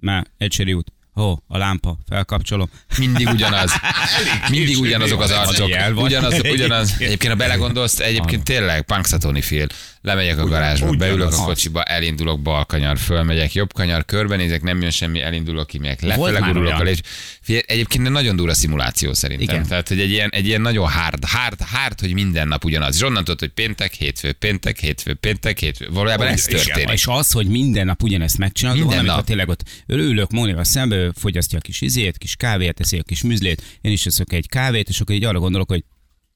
már 0.00 0.26
egyseri 0.38 0.72
út. 0.72 0.92
Ó, 1.16 1.30
a 1.46 1.58
lámpa, 1.58 1.98
felkapcsolom. 2.08 2.70
Mindig 2.98 3.28
ugyanaz. 3.28 3.72
Mindig 4.50 4.78
ugyanazok 4.78 5.20
az 5.20 5.30
arcok. 5.30 5.68
Ugyanaz, 5.94 6.40
ugyanaz. 6.50 6.94
Egyébként. 6.98 7.32
Ha 7.32 7.38
belegondolsz, 7.38 7.98
egyébként 7.98 8.44
tényleg 8.44 8.82
Punxsutawney 8.82 9.40
fél. 9.40 9.66
Lemegyek 10.00 10.38
a 10.38 10.44
garázsba, 10.46 10.90
beülök 10.90 11.32
a 11.32 11.44
kocsiba, 11.44 11.82
elindulok 11.82 12.42
bal 12.42 12.64
kanyar, 12.64 12.98
fölmegyek 12.98 13.52
jobb 13.52 13.72
kanyar, 13.72 14.04
körbenézek, 14.04 14.62
nem 14.62 14.80
jön 14.80 14.90
semmi, 14.90 15.20
elindulok, 15.20 15.66
kimegyek, 15.66 16.00
lefele 16.02 16.38
gurulok 16.38 16.82
lés. 16.82 17.00
Figyelj, 17.40 17.64
Egyébként 17.66 18.06
egy 18.06 18.12
nagyon 18.12 18.36
durva 18.36 18.54
szimuláció 18.54 19.12
szerintem. 19.12 19.54
Igen. 19.54 19.68
Tehát, 19.68 19.88
hogy 19.88 20.00
egy 20.00 20.10
ilyen, 20.10 20.28
egy 20.30 20.46
ilyen 20.46 20.60
nagyon 20.60 20.88
hard, 20.88 21.24
hard, 21.24 21.60
hard, 21.60 22.00
hogy 22.00 22.12
minden 22.12 22.48
nap 22.48 22.64
ugyanaz. 22.64 22.94
És 22.94 23.02
onnan 23.02 23.24
tudod, 23.24 23.40
hogy 23.40 23.48
péntek, 23.48 23.92
hétfő, 23.92 24.32
péntek, 24.32 24.78
hétfő, 24.78 25.14
péntek, 25.14 25.58
hétfő. 25.58 25.88
Valójában 25.90 26.26
ez 26.26 26.42
történik. 26.44 26.90
És 26.90 27.06
az, 27.06 27.30
hogy 27.30 27.46
minden 27.46 27.86
nap 27.86 28.02
ugyanezt 28.02 28.38
megcsinálod, 28.38 28.80
Minden 28.80 29.04
nap. 29.04 29.24
tényleg 29.24 29.48
ott 29.48 29.62
ülök 29.86 30.30
Mónival 30.30 30.64
szembe, 30.64 31.03
fogyasztja 31.14 31.58
a 31.58 31.60
kis 31.60 31.80
izét, 31.80 32.18
kis 32.18 32.36
kávét, 32.36 32.74
teszi 32.74 32.98
a 32.98 33.02
kis 33.02 33.22
műzlét, 33.22 33.78
én 33.80 33.92
is 33.92 34.06
eszök 34.06 34.32
egy 34.32 34.48
kávét, 34.48 34.88
és 34.88 35.00
akkor 35.00 35.14
így 35.14 35.24
arra 35.24 35.38
gondolok, 35.38 35.68
hogy 35.68 35.84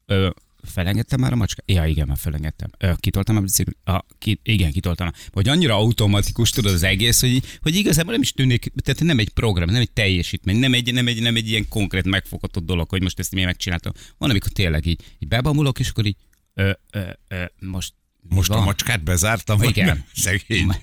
ö, 0.07 0.31
felengedtem 0.63 1.21
már 1.21 1.33
a 1.33 1.37
macska? 1.37 1.63
Ja, 1.67 1.85
igen, 1.87 2.07
már 2.07 2.17
felengedtem. 2.17 2.71
Ö, 2.79 2.93
kitoltam 2.97 3.37
a 3.37 3.41
biciklit? 3.41 3.77
Ah, 3.85 4.01
ki, 4.19 4.41
igen, 4.43 4.73
kitoltam. 4.73 5.11
Hogy 5.33 5.49
annyira 5.49 5.75
automatikus 5.75 6.51
tudod 6.51 6.73
az 6.73 6.83
egész, 6.83 7.21
hogy, 7.21 7.43
hogy 7.61 7.75
igazából 7.77 8.13
nem 8.13 8.23
is 8.23 8.33
tűnik, 8.33 8.73
tehát 8.83 9.03
nem 9.03 9.19
egy 9.19 9.29
program, 9.29 9.71
nem 9.71 9.81
egy 9.81 9.91
teljesítmény, 9.93 10.57
nem 10.57 10.75
egy, 10.75 10.93
nem 10.93 11.07
egy, 11.07 11.21
nem 11.23 11.37
egy 11.37 11.49
ilyen 11.49 11.69
konkrét 11.69 12.05
megfogható 12.05 12.61
dolog, 12.61 12.89
hogy 12.89 13.03
most 13.03 13.19
ezt 13.19 13.33
miért 13.33 13.49
megcsináltam. 13.49 13.93
Van, 14.19 14.31
amikor 14.31 14.53
tényleg 14.53 14.87
így, 14.87 15.01
így 15.19 15.29
bebamulok, 15.29 15.79
és 15.79 15.89
akkor 15.89 16.07
így, 16.07 16.17
ö, 16.55 16.71
ö, 16.93 17.01
ö, 17.29 17.45
most 17.61 17.93
mi 18.29 18.35
Most 18.35 18.51
a 18.51 18.55
van? 18.55 18.65
macskát 18.65 19.03
bezártam, 19.03 19.63
Igen. 19.63 20.05
Szegény. 20.15 20.75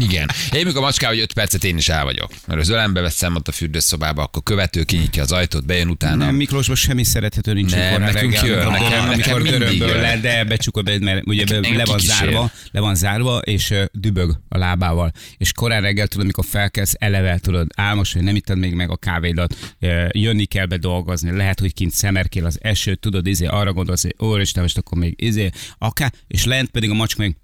Igen. 0.00 0.30
Én 0.52 0.64
mikor 0.64 0.80
a 0.80 0.84
macskával, 0.84 1.14
hogy 1.14 1.24
5 1.24 1.32
percet 1.32 1.64
én 1.64 1.76
is 1.76 1.88
el 1.88 2.04
vagyok. 2.04 2.32
Mert 2.46 2.60
az 2.60 2.68
ölembe 2.68 3.00
veszem 3.00 3.34
ott 3.34 3.48
a 3.48 3.52
fürdőszobába, 3.52 4.22
akkor 4.22 4.42
követő 4.42 4.82
kinyitja 4.82 5.22
az 5.22 5.32
ajtót, 5.32 5.66
bejön 5.66 5.88
utána. 5.88 6.24
Nem, 6.24 6.34
Miklósban 6.34 6.76
semmi 6.76 7.04
szerethető 7.04 7.52
nincs. 7.52 7.70
Nem, 7.70 8.00
nekünk 8.00 8.32
reggel, 8.32 8.46
jön, 8.46 8.70
nekem- 8.70 9.08
nekem 9.08 9.40
mindig 9.40 9.76
jön. 9.78 10.00
le, 10.00 10.20
de 10.20 10.44
becsukod, 10.44 10.84
be, 10.84 10.98
mert 10.98 11.26
ugye 11.26 11.44
be, 11.44 11.68
le 11.76 11.84
van 11.84 11.98
zárva, 11.98 12.50
le 12.70 12.80
van 12.80 12.94
zárva, 12.94 13.38
és 13.38 13.74
dübög 13.92 14.40
a 14.48 14.58
lábával. 14.58 15.12
És 15.36 15.52
korán 15.52 15.80
reggel 15.80 16.06
tudod, 16.06 16.22
amikor 16.24 16.44
felkelsz, 16.44 16.94
eleve 16.98 17.38
tudod, 17.38 17.66
álmos, 17.76 18.12
hogy 18.12 18.22
nem 18.22 18.36
ittad 18.36 18.58
még 18.58 18.74
meg 18.74 18.90
a 18.90 18.96
kávédat, 18.96 19.76
jönni 20.10 20.44
kell 20.44 20.66
be 20.66 20.76
dolgozni, 20.76 21.36
lehet, 21.36 21.60
hogy 21.60 21.74
kint 21.74 21.92
szemerkél 21.92 22.44
az 22.46 22.58
eső, 22.62 22.94
tudod, 22.94 23.26
izé, 23.26 23.46
arra 23.46 23.72
gondolsz, 23.72 24.02
hogy 24.02 24.14
úristen, 24.18 24.62
most 24.62 24.78
akkor 24.78 24.98
még 24.98 25.14
izé, 25.16 25.50
akár, 25.78 26.12
és 26.26 26.44
lent 26.44 26.70
pedig 26.70 26.90
a 26.90 26.94
macska 26.94 27.22
még 27.22 27.36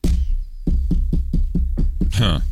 Ha. 2.19 2.43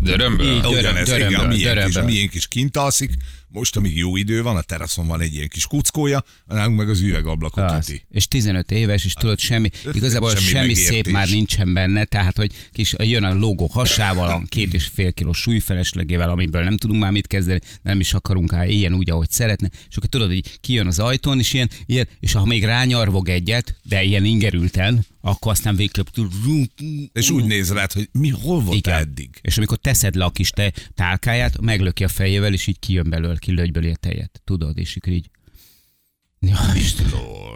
Dörömből? 0.00 0.54
Így. 0.54 0.60
Döröm, 0.60 0.78
Ugyanez, 0.78 1.08
igen, 1.08 1.34
a 1.34 1.54
dörömből, 1.54 1.56
miénk, 1.56 1.88
is, 1.88 1.96
a 1.96 2.04
miénk 2.04 2.34
is 2.34 2.48
kint 2.48 2.76
alszik, 2.76 3.10
most, 3.50 3.76
amíg 3.76 3.96
jó 3.96 4.16
idő 4.16 4.42
van, 4.42 4.56
a 4.56 4.60
teraszon 4.60 5.06
van 5.06 5.20
egy 5.20 5.34
ilyen 5.34 5.48
kis 5.48 5.66
kuckója, 5.66 6.24
nálunk 6.46 6.78
meg 6.78 6.88
az 6.88 7.00
üvegablakot 7.00 7.70
Az. 7.70 7.90
üti. 7.90 8.02
És 8.10 8.28
15 8.28 8.70
éves, 8.70 9.04
és 9.04 9.12
tudod, 9.12 9.38
semmi, 9.38 9.70
igazából 9.92 10.30
Semmi 10.30 10.44
semmi, 10.44 10.66
megértés. 10.66 10.86
szép 10.86 11.08
már 11.08 11.28
nincsen 11.28 11.74
benne, 11.74 12.04
tehát, 12.04 12.36
hogy 12.36 12.52
kis, 12.72 12.94
jön 12.98 13.24
a 13.24 13.34
logó 13.34 13.66
hasával, 13.66 14.28
a 14.28 14.42
két 14.48 14.74
és 14.74 14.86
fél 14.86 15.12
kiló 15.12 15.32
súlyfeleslegével, 15.32 16.30
amiből 16.30 16.62
nem 16.62 16.76
tudunk 16.76 17.00
már 17.00 17.10
mit 17.10 17.26
kezdeni, 17.26 17.60
nem 17.82 18.00
is 18.00 18.12
akarunk 18.14 18.52
rá 18.52 18.66
ilyen 18.66 18.94
úgy, 18.94 19.10
ahogy 19.10 19.30
szeretne, 19.30 19.70
és 19.88 19.96
akkor 19.96 20.08
tudod, 20.08 20.28
hogy 20.28 20.58
kijön 20.60 20.86
az 20.86 20.98
ajtón, 20.98 21.38
és 21.38 21.52
ilyen, 21.52 21.70
ilyen 21.86 22.08
és 22.20 22.32
ha 22.32 22.44
még 22.44 22.64
rányarvog 22.64 23.28
egyet, 23.28 23.76
de 23.82 24.02
ilyen 24.02 24.24
ingerülten, 24.24 25.06
akkor 25.20 25.52
aztán 25.52 25.76
végképp. 25.76 26.06
És 27.12 27.30
úgy 27.30 27.44
néz 27.44 27.72
rád, 27.72 27.92
hogy 27.92 28.08
mi 28.12 28.28
hol 28.28 28.60
volt 28.60 28.76
Igen. 28.76 28.98
eddig? 28.98 29.38
És 29.40 29.56
amikor 29.56 29.78
teszed 29.78 30.14
le 30.14 30.24
a 30.24 30.30
kis 30.30 30.50
te 30.50 30.72
tálkáját, 30.94 31.60
meglöki 31.60 32.04
a 32.04 32.08
fejével, 32.08 32.52
és 32.52 32.66
így 32.66 32.78
kijön 32.78 33.10
belőle, 33.10 33.36
kilögy 33.38 33.72
belőle 33.72 33.92
a 33.92 33.96
tejet. 33.96 34.40
Tudod, 34.44 34.78
és 34.78 34.98
így 35.06 35.30
Ja. 36.40 36.56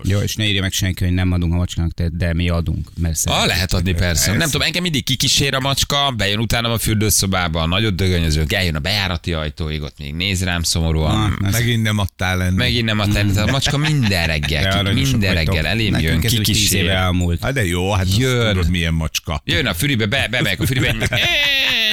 Jó, 0.05 0.19
és 0.19 0.35
ne 0.37 0.45
írja 0.47 0.61
meg 0.61 0.73
senki, 0.73 1.05
hogy 1.05 1.13
nem 1.13 1.33
adunk 1.33 1.53
a 1.53 1.57
macskának, 1.57 1.91
de, 1.93 2.09
de 2.13 2.35
mi 2.35 2.49
adunk. 2.49 2.89
Mert 2.99 3.15
szeretjük. 3.17 3.49
lehet 3.49 3.73
adni 3.73 3.93
persze. 3.93 4.33
Nem 4.33 4.51
tudom, 4.51 4.67
engem 4.67 4.83
mindig 4.83 5.05
kikísér 5.05 5.55
a 5.55 5.61
macska, 5.61 6.11
bejön 6.17 6.39
utána 6.39 6.73
a 6.73 6.79
fürdőszobába, 6.79 7.67
nagyot 7.67 7.95
dögönyözünk, 7.95 8.53
eljön 8.53 8.75
a 8.75 8.79
bejárati 8.79 9.33
ajtóig, 9.33 9.83
ott 9.83 9.99
még 9.99 10.15
néz 10.15 10.45
rám 10.45 10.63
szomorúan. 10.63 11.37
Ah, 11.43 11.51
Megint 11.51 11.83
nem 11.83 11.99
adtál 11.99 12.37
lenni. 12.37 12.57
Megint 12.57 12.85
nem 12.85 12.99
a 12.99 13.07
terület, 13.09 13.37
a 13.37 13.51
macska 13.51 13.77
minden 13.77 14.27
reggel, 14.27 14.83
De 14.83 14.93
minden 14.93 15.35
reggel 15.35 15.67
elém 15.67 15.99
jön, 15.99 16.21
kikísér. 16.21 16.89
elmúlt. 16.89 17.43
Hát 17.43 17.53
de 17.53 17.65
jó, 17.65 17.93
hát 17.93 18.17
Jön. 18.17 18.53
Tudod 18.53 18.71
milyen 18.71 18.95
macska. 18.95 19.43
Jön 19.45 19.67
a 19.67 19.75
füribe, 19.75 20.07
be, 20.07 20.27
bemegyek 20.31 20.61
a 20.61 20.67
füribe, 20.67 20.91
nyílik- 20.93 21.11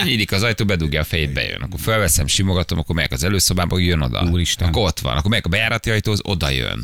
nyílik 0.04 0.32
az 0.32 0.44
ajtó, 0.44 0.66
bedugja 0.66 1.02
a 1.02 1.04
fejét, 1.04 1.34
bejön. 1.34 1.62
Akkor 1.62 1.80
felveszem, 1.80 2.28
simogatom, 2.28 2.80
akkor 2.80 2.96
megyek 2.96 3.12
az 3.12 3.24
előszobába, 3.24 3.80
jön 3.80 4.02
oda. 4.02 4.24
Úristen. 4.32 4.68
Akkor 4.68 4.84
ott 4.88 5.00
van. 5.00 5.18
Akkor 5.18 5.30
megyek 5.30 5.46
a 5.46 5.50
bejárati 5.50 5.90
ajtóhoz, 5.90 6.20
oda 6.24 6.50
jön. 6.50 6.79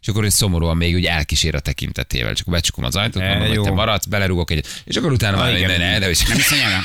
És 0.00 0.08
akkor 0.08 0.24
én 0.24 0.30
szomorúan 0.30 0.76
még 0.76 0.94
úgy 0.94 1.04
elkísér 1.04 1.54
a 1.54 1.60
tekintetével. 1.60 2.34
Csak 2.34 2.46
becsukom 2.46 2.84
az 2.84 2.96
ajtót, 2.96 3.22
E, 3.22 3.28
mondom, 3.28 3.46
hogy 3.46 3.56
jó. 3.56 3.62
te 3.62 3.70
maradsz, 3.70 4.04
belerúgok 4.06 4.50
egyet. 4.50 4.82
És 4.84 4.96
akkor 4.96 5.12
utána 5.12 5.36
már, 5.36 5.52
ne, 5.52 5.66
ne, 5.76 5.76
de, 5.76 5.98
Nem 5.98 6.08
hiszem, 6.10 6.58
el. 6.58 6.82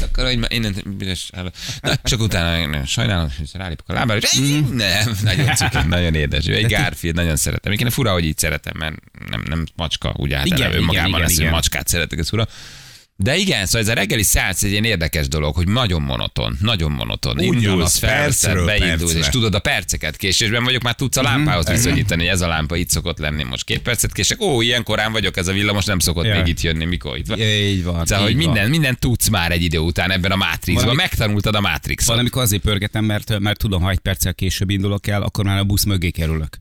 akkor, 0.00 0.24
hogy 0.24 0.46
innen, 0.48 0.76
büdös, 0.86 1.30
áll- 1.32 1.52
na, 1.80 1.94
csak 2.02 2.20
utána 2.20 2.66
nem, 2.66 2.84
sajnálom, 2.84 3.32
hogy 3.38 3.48
rálépek 3.52 3.88
a 3.88 3.92
lábára, 3.92 4.18
és 4.20 4.32
Mhm. 4.38 4.74
nem, 4.76 5.16
nagyon 5.22 5.54
cuki, 5.54 5.78
nagyon 5.86 6.14
édes. 6.14 6.46
Ő 6.48 6.54
egy 6.54 6.70
Garfield, 6.70 7.16
nagyon 7.16 7.36
szeretem. 7.36 7.72
Én 7.72 7.90
fura, 7.90 8.12
hogy 8.12 8.24
így 8.24 8.38
szeretem, 8.38 8.72
mert 8.78 8.94
nem, 9.30 9.42
nem 9.48 9.66
macska, 9.76 10.14
ugye 10.16 10.36
hát 10.36 10.46
Igen, 10.46 10.72
önmagában 10.74 11.08
igen, 11.08 11.20
lesz, 11.20 11.30
hogy 11.30 11.38
igen. 11.40 11.52
macskát 11.52 11.88
szeretek, 11.88 12.18
ez 12.18 12.28
fura. 12.28 12.48
De 13.18 13.36
igen, 13.36 13.66
szóval 13.66 13.80
ez 13.80 13.88
a 13.88 13.92
reggeli 13.92 14.22
szállsz 14.22 14.62
egy 14.62 14.70
ilyen 14.70 14.84
érdekes 14.84 15.28
dolog, 15.28 15.54
hogy 15.54 15.68
nagyon 15.68 16.02
monoton, 16.02 16.56
nagyon 16.60 16.90
monoton. 16.92 17.38
Indulsz, 17.38 17.98
felveszed, 17.98 18.64
beindulsz, 18.64 19.14
és 19.14 19.28
tudod 19.28 19.54
a 19.54 19.58
perceket 19.58 20.16
késésben 20.16 20.64
vagyok, 20.64 20.82
már 20.82 20.94
tudsz 20.94 21.16
a 21.16 21.22
lámpához 21.22 21.68
viszonyítani, 21.68 22.20
hogy 22.22 22.30
ez 22.30 22.40
a 22.40 22.46
lámpa 22.46 22.76
itt 22.76 22.90
szokott 22.90 23.18
lenni, 23.18 23.42
most 23.42 23.64
két 23.64 23.80
percet 23.80 24.12
kések, 24.12 24.40
ó, 24.40 24.60
ilyen 24.62 24.82
korán 24.82 25.12
vagyok, 25.12 25.36
ez 25.36 25.46
a 25.48 25.52
villamos 25.52 25.84
nem 25.84 25.98
szokott 25.98 26.24
Ja. 26.24 26.36
még 26.36 26.46
itt 26.46 26.60
jönni, 26.60 26.84
mikor 26.84 27.16
itt 27.18 27.26
van. 27.26 27.40
Így 27.40 27.84
van. 27.84 28.06
Szóval, 28.06 28.24
hogy 28.24 28.32
így 28.32 28.36
van. 28.36 28.46
minden, 28.46 28.70
minden 28.70 28.96
tudsz 28.98 29.28
már 29.28 29.52
egy 29.52 29.62
idő 29.62 29.78
után 29.78 30.10
ebben 30.10 30.30
a 30.30 30.36
Matrixban. 30.36 30.74
Valami- 30.74 30.96
Megtanultad 31.02 31.54
a 31.54 31.60
Matrixot. 31.60 32.08
Van, 32.08 32.18
amikor 32.18 32.42
azért 32.42 32.62
pörgetem, 32.62 33.04
mert, 33.04 33.38
mert 33.38 33.58
tudom, 33.58 33.82
ha 33.82 33.90
egy 33.90 33.98
perccel 33.98 34.34
később 34.34 34.70
indulok 34.70 35.06
el, 35.06 35.22
akkor 35.22 35.44
már 35.44 35.58
a 35.58 35.64
busz 35.64 35.84
mögé 35.84 36.10
kerülök. 36.10 36.58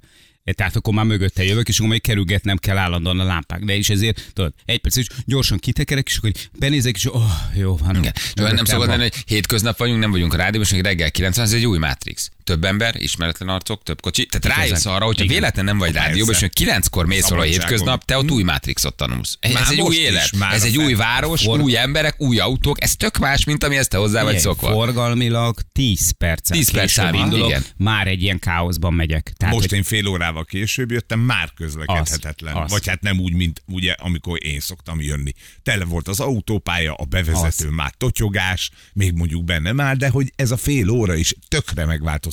Tehát 0.54 0.76
akkor 0.76 0.94
már 0.94 1.06
mögötte 1.06 1.44
jövök, 1.44 1.68
és 1.68 1.78
akkor 1.78 1.90
még 1.90 2.02
kerülgetnem 2.02 2.58
kell 2.58 2.78
állandóan 2.78 3.20
a 3.20 3.24
lámpák. 3.24 3.64
De 3.64 3.76
is 3.76 3.90
ezért, 3.90 4.32
tudod, 4.34 4.54
egy 4.66 4.80
perc 4.80 4.96
is 4.96 5.08
gyorsan 5.26 5.58
kitekerek, 5.58 6.08
és 6.08 6.18
akkor 6.18 6.32
benézek, 6.60 6.96
és 6.96 7.06
oh, 7.06 7.32
jó 7.56 7.76
van. 7.76 7.96
Igen. 7.96 8.14
Csak 8.14 8.36
nem 8.36 8.44
Mögöttem 8.44 8.66
szokott 8.66 8.88
van. 8.88 8.98
lenni, 8.98 9.10
hogy 9.12 9.24
hétköznap 9.26 9.78
vagyunk, 9.78 10.00
nem 10.00 10.12
vagyunk 10.12 10.34
a 10.34 10.38
rádióban, 10.38 10.70
és 10.72 10.82
reggel 10.82 11.12
90, 11.12 11.46
ez 11.46 11.54
egy 11.54 11.66
új 11.66 11.78
Matrix. 11.78 12.32
Több 12.46 12.64
ember, 12.64 12.96
ismeretlen 12.98 13.50
arcok, 13.50 13.84
több 13.84 14.02
kocsi. 14.02 14.26
Tehát 14.26 14.58
rájössz 14.58 14.86
arra, 14.86 15.06
hogyha 15.06 15.24
Igen. 15.24 15.36
véletlen 15.36 15.66
nem 15.66 15.78
vagy 15.78 15.94
rádióban, 15.94 16.36
és 16.40 16.48
kilenckor 16.54 17.06
mész 17.06 17.28
valahol 17.28 17.50
hétköznap, 17.52 18.04
te 18.04 18.18
ott 18.18 18.32
új 18.32 18.44
Matrixot 18.44 18.96
tanulsz. 18.96 19.38
Ez, 19.40 19.52
Már 19.54 19.62
ez 19.62 19.70
egy 19.70 19.82
új 19.82 19.96
élet, 19.96 20.30
ez 20.52 20.64
egy 20.64 20.78
új 20.78 20.94
város, 20.94 21.42
For- 21.42 21.62
új 21.62 21.78
emberek, 21.78 22.22
új 22.22 22.40
autók, 22.40 22.84
ez 22.84 22.96
tök 22.96 23.18
más, 23.18 23.44
mint 23.44 23.64
amihez 23.64 23.88
te 23.88 23.98
hozzá 23.98 24.24
vagy 24.24 24.40
szokva. 24.40 24.72
Forgalmilag 24.72 25.60
10 25.72 26.12
perccel 26.12 26.58
10 26.58 26.72
perc 26.72 26.98
indulok, 26.98 27.48
igen. 27.48 27.64
már 27.78 28.08
egy 28.08 28.22
ilyen 28.22 28.40
káoszban 28.40 28.94
megyek. 28.94 29.34
Tehát, 29.38 29.54
Most 29.54 29.70
hogy 29.70 29.78
én 29.78 29.84
fél 29.84 30.08
órával 30.08 30.46
később 30.46 30.92
jöttem, 30.92 31.20
már 31.20 31.52
közlekedhetetlen. 31.56 32.56
Az, 32.56 32.64
az. 32.64 32.72
Vagy 32.72 32.88
hát 32.88 33.02
nem 33.02 33.20
úgy, 33.20 33.34
mint 33.34 33.62
ugye, 33.68 33.92
amikor 33.92 34.46
én 34.46 34.60
szoktam 34.60 35.02
jönni. 35.02 35.32
Tele 35.64 35.86
volt 35.86 36.08
az 36.08 36.20
autópálya, 36.20 36.94
a 36.94 37.06
bevezető 37.06 37.70
már 37.70 37.94
totyogás, 37.98 38.72
még 38.94 39.14
mondjuk 39.14 39.44
benne 39.44 39.72
már, 39.72 39.98
de 39.98 40.10
hogy 40.10 40.34
ez 40.36 40.52
a 40.52 40.58
fél 40.58 40.90
óra 40.90 41.16
is 41.16 41.36
tökre 41.48 41.86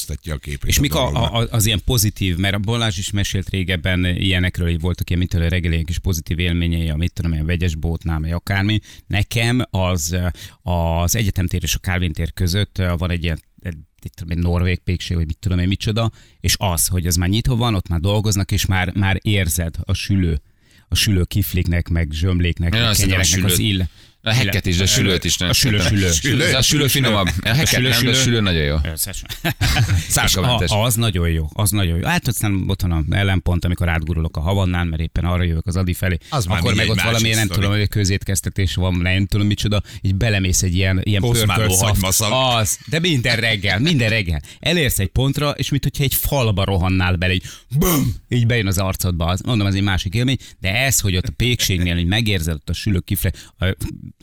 megváltoztatja 0.09 0.35
a 0.35 0.37
képét. 0.37 0.71
És 0.71 0.79
mik 0.79 0.95
a, 0.95 1.35
a, 1.35 1.47
az 1.51 1.67
ilyen 1.67 1.81
pozitív, 1.85 2.37
mert 2.37 2.55
a 2.55 2.59
Balázs 2.59 2.99
is 2.99 3.11
mesélt 3.11 3.49
régebben 3.49 4.05
ilyenekről, 4.05 4.71
hogy 4.71 4.81
voltak 4.81 5.11
ilyen, 5.11 5.27
reggeli 5.31 5.73
ilyen 5.73 5.85
kis 5.85 5.99
pozitív 5.99 6.39
élményei, 6.39 6.89
a 6.89 6.97
mit 6.97 7.13
tudom, 7.13 7.33
ilyen 7.33 7.47
vegyes 7.47 7.75
bótnál, 7.75 8.21
vagy 8.21 8.31
akármi. 8.31 8.81
Nekem 9.07 9.63
az, 9.71 10.17
az 10.63 11.17
egyetemtér 11.17 11.63
és 11.63 11.75
a 11.75 11.79
Kálvin 11.79 12.13
tér 12.13 12.33
között 12.33 12.83
van 12.97 13.11
egy 13.11 13.23
ilyen 13.23 13.41
egy, 13.61 13.77
itt 14.05 14.15
tudom, 14.15 14.39
egy 14.39 14.45
norvég 14.45 14.79
pékség, 14.79 15.17
vagy 15.17 15.27
mit 15.27 15.39
tudom 15.39 15.59
én 15.59 15.69
micsoda, 15.69 16.11
és 16.41 16.55
az, 16.59 16.87
hogy 16.87 17.07
az 17.07 17.17
már 17.17 17.29
nyitva 17.29 17.57
van, 17.57 17.75
ott 17.75 17.89
már 17.89 18.01
dolgoznak, 18.01 18.53
és 18.53 18.67
már, 18.67 18.93
már 18.95 19.19
érzed 19.21 19.75
a 19.83 19.93
sülő, 19.93 20.41
a 20.89 20.95
sülő 20.95 21.25
kifliknek, 21.25 21.89
meg 21.89 22.09
zsömléknek, 22.13 22.73
meg 22.73 22.97
kenyereknek 22.97 23.45
az 23.45 23.59
ill. 23.59 23.83
A 24.25 24.33
hekket 24.33 24.67
is, 24.67 24.77
de 24.77 24.83
a 24.83 24.87
sülőt 24.87 25.25
is. 25.25 25.41
A 25.41 25.53
sülő, 25.53 25.81
sülő. 25.81 26.11
sülő. 26.11 26.55
A 26.55 26.63
sülő 26.63 26.87
finomabb. 26.87 27.27
A 27.27 27.49
hekket 27.49 27.67
sülő, 27.67 27.89
nem, 27.89 28.03
de 28.05 28.11
a 28.11 28.15
sülő. 28.15 28.23
sülő 28.23 28.41
nagyon 28.41 28.63
jó. 28.63 28.77
Szárkamentes. 30.09 30.71
A, 30.71 30.83
az 30.83 30.95
nagyon 30.95 31.29
jó, 31.29 31.49
az 31.53 31.71
nagyon 31.71 31.99
jó. 31.99 32.07
Hát 32.07 32.29
aztán 32.29 32.65
ott 32.67 32.83
van 32.83 32.93
a 32.93 33.17
ellenpont, 33.17 33.65
amikor 33.65 33.89
átgurulok 33.89 34.37
a 34.37 34.41
havannán, 34.41 34.87
mert 34.87 35.03
éppen 35.03 35.25
arra 35.25 35.43
jövök 35.43 35.67
az 35.67 35.77
Adi 35.77 35.95
felé. 35.95 36.19
Az 36.29 36.47
akkor 36.47 36.75
meg 36.75 36.89
ott 36.89 37.01
valami, 37.01 37.23
másik 37.23 37.35
nem 37.35 37.49
tudom, 37.49 37.71
hogy 37.71 37.89
közétkeztetés 37.89 38.75
van, 38.75 38.95
nem 38.95 39.27
tudom 39.27 39.47
micsoda, 39.47 39.83
így 40.01 40.15
belemész 40.15 40.63
egy 40.63 40.75
ilyen, 40.75 41.01
ilyen. 41.03 41.23
Az, 42.31 42.79
de 42.87 42.99
minden 42.99 43.37
reggel, 43.37 43.79
minden 43.79 44.09
reggel. 44.09 44.41
Elérsz 44.61 44.99
egy 44.99 45.09
pontra, 45.09 45.51
és 45.51 45.69
mint 45.69 45.83
hogyha 45.83 46.05
egy 46.05 46.15
falba 46.15 46.65
rohannál 46.65 47.17
bele, 47.17 47.33
így 47.33 47.45
bum, 47.79 48.15
így 48.29 48.47
bejön 48.47 48.67
az 48.67 48.79
arcodba. 48.79 49.27
Az, 49.27 49.41
mondom, 49.41 49.67
ez 49.67 49.75
egy 49.75 49.83
másik 49.83 50.15
élmény, 50.15 50.39
de 50.61 50.75
ez, 50.75 51.01
hogy 51.01 51.17
ott 51.17 51.27
a 51.27 51.33
pékségnél, 51.37 51.95
hogy 51.95 52.07
megérzed 52.07 52.55
ott 52.55 52.69
a 52.69 52.73
sülő 52.73 53.01
kifle, 53.01 53.33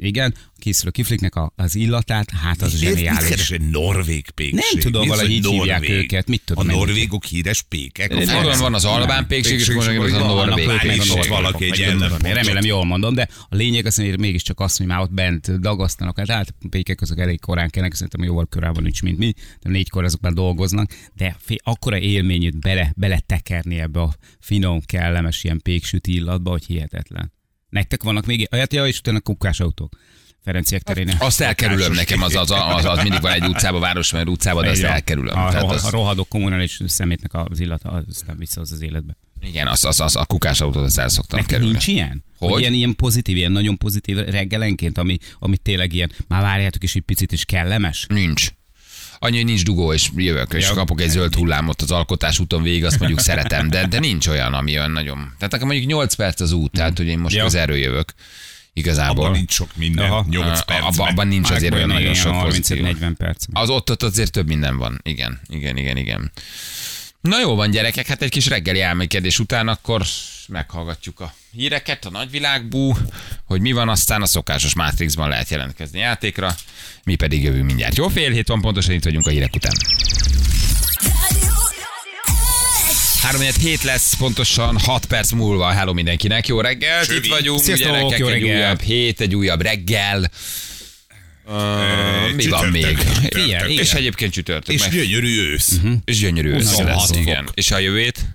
a, 0.01 0.05
igen, 0.05 0.33
a 0.37 0.59
készülő 0.59 0.91
kifliknek 0.91 1.35
a, 1.35 1.53
az 1.55 1.75
illatát, 1.75 2.31
hát 2.31 2.61
az 2.61 2.71
Miért- 2.79 2.95
Mit 2.95 3.03
zseniális. 3.03 3.29
keres 3.29 3.51
egy 3.51 3.69
norvég 3.69 4.29
pékség? 4.29 4.53
Nem 4.73 4.81
tudom, 4.81 5.01
Mi 5.01 5.07
valahogy 5.07 5.27
hogy 5.29 5.37
így 5.37 5.51
hívják 5.51 5.79
norvég? 5.79 5.97
őket, 6.03 6.27
mit 6.27 6.41
tudom 6.45 6.67
A 6.67 6.71
én. 6.71 6.77
norvégok 6.77 7.25
híres 7.25 7.61
pékek. 7.61 8.13
Van, 8.13 8.43
van, 8.43 8.59
van 8.59 8.73
az 8.73 8.85
albán 8.85 9.27
pékség, 9.27 9.55
Pékség, 9.55 9.75
és 9.75 9.85
meg 9.85 9.99
az 9.99 10.11
a 10.13 10.17
norvég 10.25 10.67
meg 10.67 10.99
a. 10.99 11.27
Valaki 11.27 11.65
egy. 11.65 11.79
Én 11.79 11.99
remélem 12.33 12.63
jól 12.65 12.85
mondom, 12.85 13.13
de 13.13 13.27
a 13.49 13.55
lényeg 13.55 13.85
az, 13.85 13.95
hogy 13.95 14.19
mégis 14.19 14.41
csak 14.43 14.59
azt, 14.59 14.77
hogy 14.77 14.85
már 14.87 14.99
ott 14.99 15.13
bent 15.13 15.59
dagasztanak. 15.59 16.17
Hát, 16.17 16.29
hát 16.29 16.53
a 16.61 16.67
pékek 16.69 17.01
azok 17.01 17.19
elég 17.19 17.39
korán 17.39 17.69
kelnek, 17.69 17.93
szerintem 17.93 18.23
jóval 18.23 18.45
korábban 18.49 18.83
nincs, 18.83 19.01
mint 19.01 19.17
mi, 19.17 19.33
de 19.61 19.69
négykor 19.69 20.03
azok 20.03 20.21
már 20.21 20.33
dolgoznak, 20.33 20.91
de 21.15 21.37
akkora 21.63 21.97
élményűt 21.99 22.59
bele, 22.59 22.93
bele 22.95 23.19
tekerni 23.25 23.79
ebbe 23.79 24.01
a 24.01 24.13
finom, 24.39 24.81
kellemes 24.85 25.43
ilyen 25.43 25.59
péksüt 25.63 26.07
illatba, 26.07 26.49
hogy 26.51 26.65
hihetetlen. 26.65 27.31
Nektek 27.69 28.03
vannak 28.03 28.25
még, 28.25 28.47
hát 28.51 28.73
ja, 28.73 28.87
és 28.87 28.97
utána 28.99 29.19
kukás 29.19 29.59
autók. 29.59 29.97
Ferenciek 30.43 30.81
terén. 30.81 31.15
Azt 31.19 31.41
elkerülöm 31.41 31.93
nekem, 31.93 32.21
az, 32.21 32.35
az, 32.35 32.51
az, 32.51 32.85
az 32.85 33.01
mindig 33.01 33.21
van 33.21 33.31
egy 33.31 33.45
utcában, 33.47 33.81
városban, 33.81 34.21
egy 34.21 34.27
utcában, 34.29 34.63
de 34.63 34.69
azt 34.69 34.83
elkerülöm. 34.83 35.37
A, 35.39 35.49
Tehát 35.49 35.71
az, 35.71 35.85
a 35.85 35.89
rohadó 35.89 36.23
kommunális 36.23 36.79
szemétnek 36.85 37.33
az 37.33 37.59
illata, 37.59 37.89
az 37.89 38.23
nem 38.27 38.37
visszahoz 38.37 38.71
az 38.71 38.81
életbe. 38.81 39.17
igen, 39.41 39.67
az, 39.67 39.83
az, 39.85 39.99
az, 39.99 40.15
a 40.15 40.25
kukás 40.25 40.61
autót 40.61 40.83
azt 40.83 40.97
el 40.97 41.09
szoktam 41.09 41.39
Nektek 41.39 41.55
kerülni. 41.55 41.71
nincs 41.71 41.87
ilyen? 41.87 42.23
Hogy? 42.37 42.49
Hogy? 42.51 42.59
Ilyen, 42.61 42.73
ilyen 42.73 42.95
pozitív, 42.95 43.35
ilyen 43.35 43.51
nagyon 43.51 43.77
pozitív 43.77 44.17
reggelenként, 44.17 44.97
ami, 44.97 45.17
ami 45.39 45.57
tényleg 45.57 45.93
ilyen, 45.93 46.11
már 46.27 46.41
várjátok 46.41 46.83
is 46.83 46.95
egy 46.95 47.01
picit 47.01 47.31
is 47.31 47.45
kellemes? 47.45 48.05
Nincs. 48.09 48.49
Annyi, 49.19 49.35
hogy 49.35 49.45
nincs 49.45 49.63
dugó, 49.63 49.93
és 49.93 50.09
jövök, 50.15 50.53
és 50.53 50.67
Ja. 50.67 50.73
kapok 50.73 51.01
egy 51.01 51.09
zöld 51.09 51.35
hullámot 51.35 51.81
az 51.81 51.91
alkotás 51.91 52.39
úton 52.39 52.63
végig, 52.63 52.85
azt 52.85 52.99
mondjuk 52.99 53.19
szeretem, 53.19 53.69
de, 53.69 53.87
de 53.87 53.99
nincs 53.99 54.27
olyan, 54.27 54.53
ami 54.53 54.77
olyan 54.77 54.91
nagyon. 54.91 55.17
Tehát 55.17 55.51
nekem 55.51 55.67
mondjuk 55.67 55.87
8 55.89 56.13
perc 56.13 56.39
az 56.41 56.51
út, 56.51 56.71
tehát 56.71 56.97
hogy 56.97 57.07
én 57.07 57.19
most 57.19 57.35
Ja. 57.35 57.43
közelről 57.43 57.77
jövök. 57.77 58.13
Igazából. 58.73 59.23
Abban 59.25 59.37
nincs 59.37 59.51
sok 59.51 59.69
minden. 59.75 60.05
Aha. 60.05 60.25
8 60.29 60.59
A- 60.59 60.63
perc. 60.63 60.83
abban, 60.83 61.07
abban 61.07 61.27
nincs 61.27 61.49
azért 61.49 61.73
olyan 61.73 61.87
nagyon 61.87 62.13
sok 62.13 62.41
pozitív. 62.41 62.83
35-40 62.83 63.13
perc. 63.17 63.43
Az 63.53 63.69
ott, 63.69 63.91
ott 63.91 64.03
azért 64.03 64.31
több 64.31 64.47
minden 64.47 64.77
van. 64.77 64.99
Igen, 65.03 65.39
igen, 65.47 65.77
igen, 65.77 65.97
igen. 65.97 66.31
Na 67.21 67.39
jó 67.39 67.55
van, 67.55 67.71
gyerekek, 67.71 68.07
hát 68.07 68.21
egy 68.21 68.29
kis 68.29 68.47
reggeli 68.47 68.81
elmékedés 68.81 69.39
után 69.39 69.67
akkor 69.67 70.05
meghallgatjuk 70.47 71.19
a 71.19 71.33
híreket, 71.51 72.05
a 72.05 72.09
nagyvilágbú, 72.09 72.97
hogy 73.45 73.61
mi 73.61 73.71
van, 73.71 73.89
aztán 73.89 74.21
a 74.21 74.25
szokásos 74.25 74.75
Matrixban 74.75 75.29
lehet 75.29 75.49
jelentkezni 75.49 75.99
játékra, 75.99 76.55
mi 77.03 77.15
pedig 77.15 77.43
jövünk 77.43 77.65
mindjárt. 77.65 77.95
Jó, 77.95 78.07
fél 78.07 78.31
hét 78.31 78.47
van, 78.47 78.61
pontosan 78.61 78.93
itt 78.93 79.03
vagyunk 79.03 79.27
a 79.27 79.29
hírek 79.29 79.55
után. 79.55 79.73
3 83.21 83.41
hét 83.41 83.83
lesz, 83.83 84.15
pontosan 84.15 84.77
6 84.79 85.05
perc 85.05 85.31
múlva. 85.31 85.71
Hello 85.71 85.93
mindenkinek, 85.93 86.47
jó 86.47 86.61
reggel, 86.61 87.03
itt 87.03 87.27
vagyunk, 87.27 87.59
Sziasztok, 87.59 87.91
gyerekek, 87.91 88.17
jó 88.17 88.27
egy 88.27 88.33
reggel. 88.33 88.57
újabb 88.57 88.81
hét, 88.81 89.21
egy 89.21 89.35
újabb 89.35 89.61
reggel. 89.61 90.29
Uh, 91.49 92.35
mi 92.35 92.47
van 92.47 92.67
még? 92.67 92.81
csütörtök, 92.83 93.13
csütörtök. 93.13 93.45
igen. 93.45 93.69
És 93.69 93.93
egyébként 93.93 94.33
csütörtök. 94.33 94.73
És 94.75 94.81
meg- 94.81 94.91
gyönyörű 94.91 95.51
ősz. 95.51 95.79
és 96.05 96.19
gyönyörű 96.19 96.49
ősz 96.53 96.77
lesz, 96.77 97.09
igen. 97.11 97.49
És 97.53 97.71
a 97.71 97.77
jövét? 97.79 98.25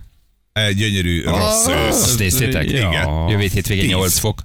Egy 0.53 0.75
Gyönyörű 0.75 1.23
rossz 1.23 1.67
ősz. 1.67 2.01
Azt 2.03 2.19
néztétek? 2.19 2.69
Ja. 2.71 3.25
Jövét 3.29 3.51
hétvégén 3.51 3.83
Tíz. 3.83 3.93
8 3.93 4.17
fok. 4.17 4.41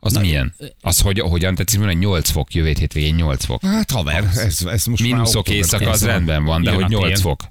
Az 0.00 0.12
milyen? 0.12 0.54
Az, 0.80 1.00
hogy 1.00 1.18
hogyan 1.20 1.54
tetszik 1.54 1.78
mondani, 1.78 1.98
8 2.04 2.30
fok, 2.30 2.54
jövét 2.54 2.78
hétvégén 2.78 3.14
8 3.14 3.44
fok. 3.44 3.62
Hát 3.64 3.90
haver, 3.90 4.30
ez, 4.34 4.64
ez 4.66 4.84
most 4.84 5.02
október 5.12 5.52
éjszaka, 5.52 5.90
az 5.90 6.04
rendben 6.04 6.44
van, 6.44 6.62
de 6.62 6.70
hogy 6.70 6.82
a 6.82 6.88
8 6.88 7.06
tél. 7.06 7.16
fok. 7.16 7.42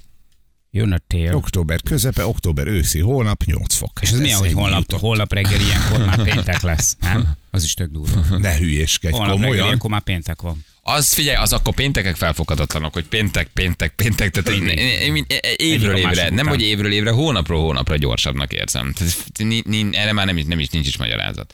Jön 0.74 0.92
a 0.92 0.98
tél. 1.08 1.36
Október 1.36 1.82
közepe, 1.82 2.26
október 2.26 2.68
őszi 2.68 3.00
hónap, 3.00 3.44
8 3.44 3.74
fok. 3.74 4.00
És 4.02 4.10
ez 4.12 4.20
milyen, 4.20 4.38
hogy 4.38 4.48
ennyi 4.48 4.56
holnap, 4.60 4.92
holnap 4.92 5.34
reggel 5.34 5.60
ilyenkor 5.60 6.06
már 6.06 6.24
péntek 6.24 6.62
lesz? 6.62 6.96
Nem? 7.00 7.28
Az 7.52 7.64
is 7.64 7.74
tök 7.74 7.92
durva. 7.92 8.38
Ne 8.38 8.58
hülyéskedj, 8.58 9.14
Holnap 9.14 9.30
reggel 9.30 9.44
komolyan. 9.46 9.66
ilyenkor 9.66 9.90
már 9.90 10.02
péntek 10.02 10.42
van. 10.42 10.66
Az 10.84 11.14
figyelj, 11.14 11.36
az 11.36 11.54
akkor 11.54 11.74
péntekek 11.74 12.16
felfoghatatlanok, 12.16 12.94
hogy 12.94 13.06
péntek, 13.06 13.48
péntek, 13.54 13.94
péntek, 13.96 14.30
tehát 14.32 14.50
én, 14.62 14.68
én, 14.68 15.16
én, 15.16 15.26
évről 15.56 15.96
évre, 15.98 16.30
nem 16.30 16.48
hogy 16.48 16.62
évről 16.62 16.92
évre, 16.92 17.12
hónapról 17.12 17.62
hónapra 17.62 17.98
gyorsabbnak 17.98 18.54
érzem. 18.54 18.94
Tehát, 18.94 19.96
erre 19.96 20.14
már 20.14 20.26
nem, 20.26 20.38
is- 20.38 20.46
nem 20.46 20.60
is, 20.60 20.68
nincs 20.70 20.88
is 20.88 20.98
magyarázat. 20.98 21.54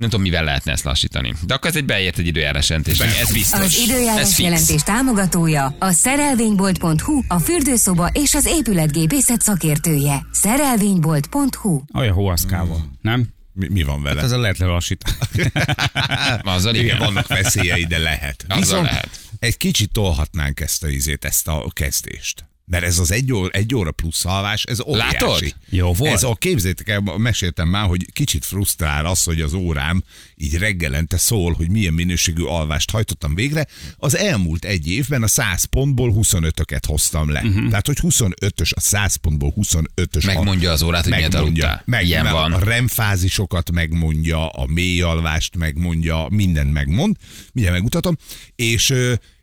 Nem 0.00 0.08
tudom, 0.08 0.24
mivel 0.24 0.44
lehetne 0.44 0.72
ezt 0.72 0.84
lassítani. 0.84 1.34
De 1.46 1.54
akkor 1.54 1.70
ez 1.70 1.76
egy 1.76 1.84
beért 1.84 2.18
egy 2.18 2.26
időjárás 2.26 2.68
jelentés. 2.68 2.98
Ez 2.98 3.32
biztos. 3.32 3.60
Az 3.60 3.64
ez 3.66 3.78
időjárás 3.78 4.26
fix. 4.26 4.38
jelentés 4.38 4.82
támogatója 4.82 5.76
a 5.78 5.90
szerelvénybolt.hu, 5.90 7.22
a 7.28 7.38
fürdőszoba 7.38 8.06
és 8.06 8.34
az 8.34 8.46
épületgépészet 8.46 9.40
szakértője. 9.40 10.26
Szerelvénybolt.hu 10.32 11.80
Olyan 11.94 12.14
hóaszkával, 12.14 12.90
nem? 13.00 13.28
Mi, 13.52 13.68
mi 13.68 13.82
van 13.82 14.02
vele? 14.02 14.14
Hát 14.14 14.24
ezzel 14.24 14.40
lehet 14.40 14.58
lelassítani. 14.58 15.16
Azzal 16.42 16.74
Igen, 16.74 16.84
igen. 16.86 16.98
vannak 16.98 17.26
veszélyei, 17.26 17.84
de 17.84 17.98
lehet. 17.98 18.44
Azzal 18.48 18.58
Viszont 18.58 18.84
lehet. 18.84 19.20
egy 19.38 19.56
kicsit 19.56 19.92
tolhatnánk 19.92 20.60
ezt 20.60 20.82
a 20.82 20.88
izét, 20.88 21.24
ezt 21.24 21.48
a 21.48 21.70
kezdést. 21.72 22.44
Mert 22.70 22.84
ez 22.84 22.98
az 22.98 23.12
egy 23.12 23.32
óra, 23.32 23.48
egy 23.48 23.74
óra 23.74 23.90
plusz 23.90 24.24
alvás, 24.24 24.64
ez 24.64 24.80
óriási. 24.80 25.14
Látod? 25.14 25.54
Jó 25.68 25.92
volt. 25.92 26.12
Ez 26.12 26.22
a 26.22 26.34
képzétek 26.34 26.88
el, 26.88 27.00
meséltem 27.00 27.68
már, 27.68 27.86
hogy 27.86 28.12
kicsit 28.12 28.44
frusztrál 28.44 29.06
az, 29.06 29.24
hogy 29.24 29.40
az 29.40 29.52
órám 29.52 30.02
így 30.36 30.56
reggelente 30.56 31.16
szól, 31.16 31.52
hogy 31.52 31.70
milyen 31.70 31.92
minőségű 31.92 32.42
alvást 32.42 32.90
hajtottam 32.90 33.34
végre. 33.34 33.66
Az 33.96 34.16
elmúlt 34.16 34.64
egy 34.64 34.88
évben 34.88 35.22
a 35.22 35.26
100 35.26 35.64
pontból 35.64 36.14
25-öket 36.16 36.82
hoztam 36.86 37.30
le. 37.30 37.40
Uh-huh. 37.40 37.68
Tehát, 37.68 37.86
hogy 37.86 37.98
25-ös, 38.02 38.74
a 38.74 38.80
100 38.80 39.16
pontból 39.16 39.54
25-ös. 39.56 40.26
Megmondja 40.26 40.70
az 40.70 40.82
órát, 40.82 41.04
hogy 41.04 41.12
miért 41.12 41.34
aludtál. 41.34 41.82
Meg, 41.84 42.06
Ilyen 42.06 42.32
van. 42.32 42.52
A 42.52 42.58
REM 42.58 42.88
fázisokat 42.88 43.70
megmondja, 43.70 44.48
a 44.48 44.66
mély 44.66 45.00
alvást 45.00 45.56
megmondja, 45.56 46.26
mindent 46.30 46.72
megmond. 46.72 47.16
Mindjárt 47.52 47.76
megmutatom. 47.76 48.16
És 48.56 48.94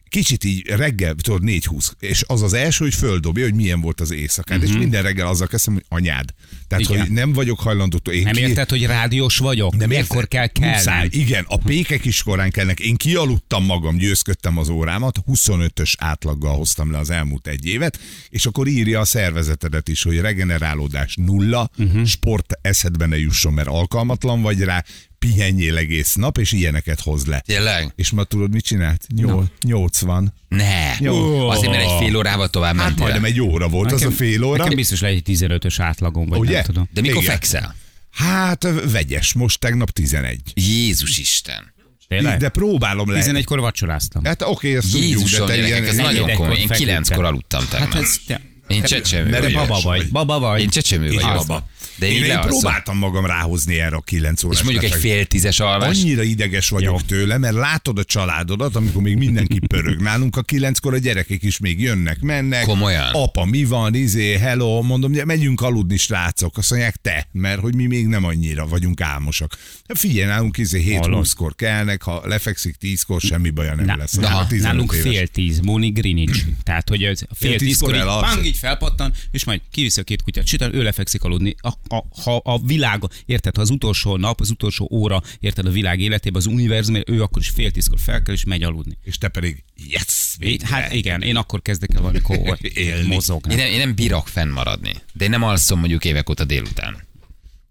kicsit 0.10 0.44
így 0.44 0.68
reggel, 0.68 1.16
tudod, 1.16 1.42
4-20, 1.46 1.92
és 2.00 2.24
az 2.28 2.42
az 2.42 2.54
első, 2.54 2.84
hogy 2.84 2.94
földobja, 2.94 3.44
hogy 3.44 3.56
milyen 3.56 3.82
volt 3.82 4.02
az 4.02 4.12
éjszakád, 4.12 4.58
uh-huh. 4.58 4.74
és 4.74 4.80
minden 4.80 5.04
reggel 5.04 5.28
azzal 5.28 5.48
kezdtem, 5.48 5.74
hogy 5.74 5.86
anyád. 5.88 6.34
Tehát, 6.68 6.84
Igen. 6.84 7.00
hogy 7.02 7.12
nem 7.12 7.34
vagyok 7.34 7.60
hajlandó. 7.60 7.98
Én 8.12 8.24
Nem 8.24 8.34
ki- 8.34 8.42
érted, 8.42 8.70
hogy 8.70 8.86
rádiós 8.86 9.38
vagyok? 9.38 9.76
nem 9.78 9.92
Ekkor 9.92 10.02
érted? 10.16 10.28
kell 10.28 10.48
kelni. 10.48 10.76
Muszáj. 10.76 11.08
Igen, 11.12 11.46
a 11.48 11.58
pékek 11.58 12.06
is 12.06 12.24
korán 12.24 12.52
kelnek. 12.52 12.80
Én 12.80 12.96
kialudtam 12.96 13.66
magam, 13.66 13.98
győzködtem 13.98 14.58
az 14.58 14.70
órámat, 14.70 15.18
25-ös 15.32 15.94
átlaggal 15.98 16.56
hoztam 16.56 16.92
le 16.92 16.98
az 16.98 17.10
elmúlt 17.10 17.48
egy 17.48 17.66
évet, 17.66 18.00
és 18.30 18.46
akkor 18.46 18.68
írja 18.68 19.00
a 19.00 19.06
szervezetedet 19.06 19.88
is, 19.88 20.04
hogy 20.04 20.20
regenerálódás 20.20 21.16
nulla, 21.16 21.70
uh-huh. 21.78 22.06
sport 22.06 22.54
eszedbe 22.62 23.06
ne 23.06 23.18
jusson, 23.18 23.54
mert 23.54 23.68
alkalmatlan 23.68 24.42
vagy 24.42 24.60
rá, 24.62 24.84
pihenjél 25.20 25.78
egész 25.78 26.16
nap, 26.16 26.38
és 26.38 26.52
ilyeneket 26.52 27.00
hoz 27.00 27.26
le. 27.26 27.40
Tényleg? 27.40 27.94
És 27.96 28.10
ma 28.12 28.24
tudod, 28.24 28.54
mit 28.54 28.64
csinált? 28.64 29.06
Nyol, 29.16 29.50
80. 29.62 30.34
Ne. 30.48 30.94
Jó. 31.00 31.50
Azért, 31.50 31.72
mert 31.72 31.84
egy 31.84 31.98
fél 32.00 32.16
órával 32.18 32.50
tovább 32.50 32.76
Hát 32.76 32.84
mentél. 32.86 33.04
majdnem 33.04 33.24
egy 33.24 33.42
óra 33.42 33.68
volt, 33.68 33.92
az 33.92 34.04
a 34.04 34.12
fél 34.12 34.44
óra. 34.44 34.58
Nekem 34.58 34.76
biztos 34.76 35.02
lehet 35.02 35.18
egy 35.28 35.38
15-ös 35.38 35.76
átlagom, 35.78 36.28
vagy 36.28 36.40
Ugye? 36.40 36.54
nem 36.54 36.64
tudom. 36.64 36.90
De 36.94 37.02
mikor 37.02 37.22
Igen. 37.22 37.32
fekszel? 37.34 37.76
Hát 38.12 38.68
vegyes, 38.92 39.34
most 39.34 39.60
tegnap 39.60 39.90
11. 39.92 40.40
Jézus 40.54 41.18
Isten. 41.18 41.74
Tényleg? 42.08 42.40
De 42.40 42.50
próbálom 42.50 43.12
le. 43.12 43.24
11-kor 43.24 43.60
vacsoráztam. 43.60 44.24
Hát 44.24 44.42
oké, 44.42 44.76
ezt 44.76 44.92
tudjuk, 44.92 45.02
de 45.02 45.08
Jézusom, 45.08 45.48
te 45.48 45.56
gyerekek, 45.56 45.78
ilyen, 45.78 45.90
ez 45.90 45.96
nagyon 45.96 46.34
komoly. 46.34 46.50
Én 46.50 46.56
feküdtem. 46.68 46.78
kilenckor 46.78 47.26
aludtam 47.26 47.66
tegnap. 47.70 47.94
Hát 47.94 48.02
ez... 48.02 48.16
Te, 48.28 48.42
Én 48.68 48.84
csecsemő 48.84 49.30
Mert 49.30 49.44
vagyok. 49.44 49.68
baba 49.68 49.80
vagy, 49.82 50.10
baba 50.12 50.40
vagy. 50.40 50.62
Én 50.62 50.70
csecsemő 50.70 51.08
vagyok. 51.14 51.34
baba. 51.48 51.68
De 52.00 52.08
én, 52.12 52.24
én 52.24 52.40
próbáltam 52.40 52.98
magam 52.98 53.26
ráhozni 53.26 53.80
erre 53.80 53.96
a 53.96 54.02
9 54.02 54.44
órás 54.44 54.58
És 54.58 54.64
mondjuk 54.64 54.84
egy 54.84 55.00
fél 55.00 55.26
tízes 55.26 55.60
alvás. 55.60 55.98
Annyira 55.98 56.24
ideges 56.24 56.70
vagyok 56.70 57.00
Jó. 57.00 57.06
tőle, 57.06 57.38
mert 57.38 57.54
látod 57.56 57.98
a 57.98 58.04
családodat, 58.04 58.76
amikor 58.76 59.02
még 59.02 59.16
mindenki 59.18 59.60
pörög. 59.68 60.02
Nálunk 60.02 60.36
a 60.36 60.42
kilenckor 60.42 60.94
a 60.94 60.98
gyerekek 60.98 61.44
is 61.44 61.58
még 61.60 61.82
jönnek, 61.82 62.20
mennek. 62.20 62.64
Komolyan? 62.64 63.10
Apa, 63.14 63.46
mi 63.46 63.64
van, 63.66 63.96
izé, 63.96 64.38
hello, 64.38 64.82
mondom, 64.82 65.14
"Ja, 65.14 65.26
megyünk 65.26 65.62
aludni, 65.62 65.98
srácok. 65.98 66.58
Azt 66.58 66.70
mondják, 66.70 66.96
te, 66.96 67.28
mert 67.32 67.60
hogy 67.60 67.76
mi 67.76 67.86
még 67.86 68.08
nem 68.08 68.24
annyira 68.24 68.68
vagyunk 68.68 69.02
álmosak. 69.02 69.58
Figyelj, 69.88 70.28
nálunk 70.28 70.58
izé 70.58 70.80
7 70.82 70.98
Hallod? 70.98 71.26
20-kor 71.26 71.56
kelnek, 71.56 72.02
ha 72.02 72.22
lefekszik 72.26 72.76
10-kor, 72.82 73.22
semmi 73.22 73.50
baja 73.50 73.76
nem 73.76 73.86
Na, 73.86 73.96
lesz. 73.96 74.16
de 74.16 74.22
Nálunk 74.22 74.42
ha 74.42 74.48
15 74.48 74.72
nálunk 74.72 74.94
éves. 74.94 75.12
fél 75.12 75.28
tíz, 75.28 75.60
Moni 75.60 75.90
Greenwich. 75.90 76.46
Tehát, 76.64 76.90
hogy 76.90 77.00
fél 77.00 77.16
tízkor 77.36 77.58
tízkor 77.58 77.94
így, 77.94 78.00
elalszik. 78.00 78.34
bang, 78.36 78.46
így 78.46 78.58
felpattan, 78.58 79.14
és 79.32 79.44
majd 79.44 79.62
kiviszi 79.72 80.00
a 80.00 80.04
két 80.04 80.22
kutyát, 80.22 80.48
sütön, 80.48 80.76
ő 80.76 80.84
lefekszik 80.84 81.24
aludni. 81.24 81.56
A, 81.62 81.74
a, 81.90 82.22
ha 82.24 82.36
a 82.44 82.60
világ, 82.60 83.04
érted, 83.26 83.56
ha 83.56 83.62
az 83.62 83.70
utolsó 83.70 84.18
nap, 84.18 84.42
az 84.42 84.50
utolsó 84.50 84.90
óra, 84.92 85.22
érted, 85.40 85.66
a 85.66 85.70
világ 85.70 86.00
életében, 86.00 86.42
az 86.42 86.46
univerzum, 86.46 86.96
ő 87.06 87.22
akkor 87.22 87.42
is 87.42 87.50
fél 87.50 87.72
tízkor 87.72 88.00
fel 88.00 88.22
kell, 88.22 88.34
és 88.34 88.44
megy 88.44 88.64
aludni. 88.64 88.98
És 89.04 89.18
te 89.18 89.28
pedig, 89.28 89.64
yes, 89.90 90.36
végre. 90.40 90.68
hát 90.68 90.94
igen, 90.94 91.22
én 91.22 91.36
akkor 91.36 91.62
kezdek 91.62 91.94
el 91.94 92.02
valamikor 92.02 92.58
mozogni. 93.08 93.54
Én 93.54 93.58
nem, 93.58 93.68
én 93.68 93.78
nem 93.78 93.96
bírok 93.96 94.28
fennmaradni. 94.28 94.94
De 95.14 95.24
én 95.24 95.30
nem 95.30 95.44
alszom 95.44 95.80
mondjuk 95.80 96.06
évek 96.06 96.30
óta 96.30 96.46
délután. 96.46 97.07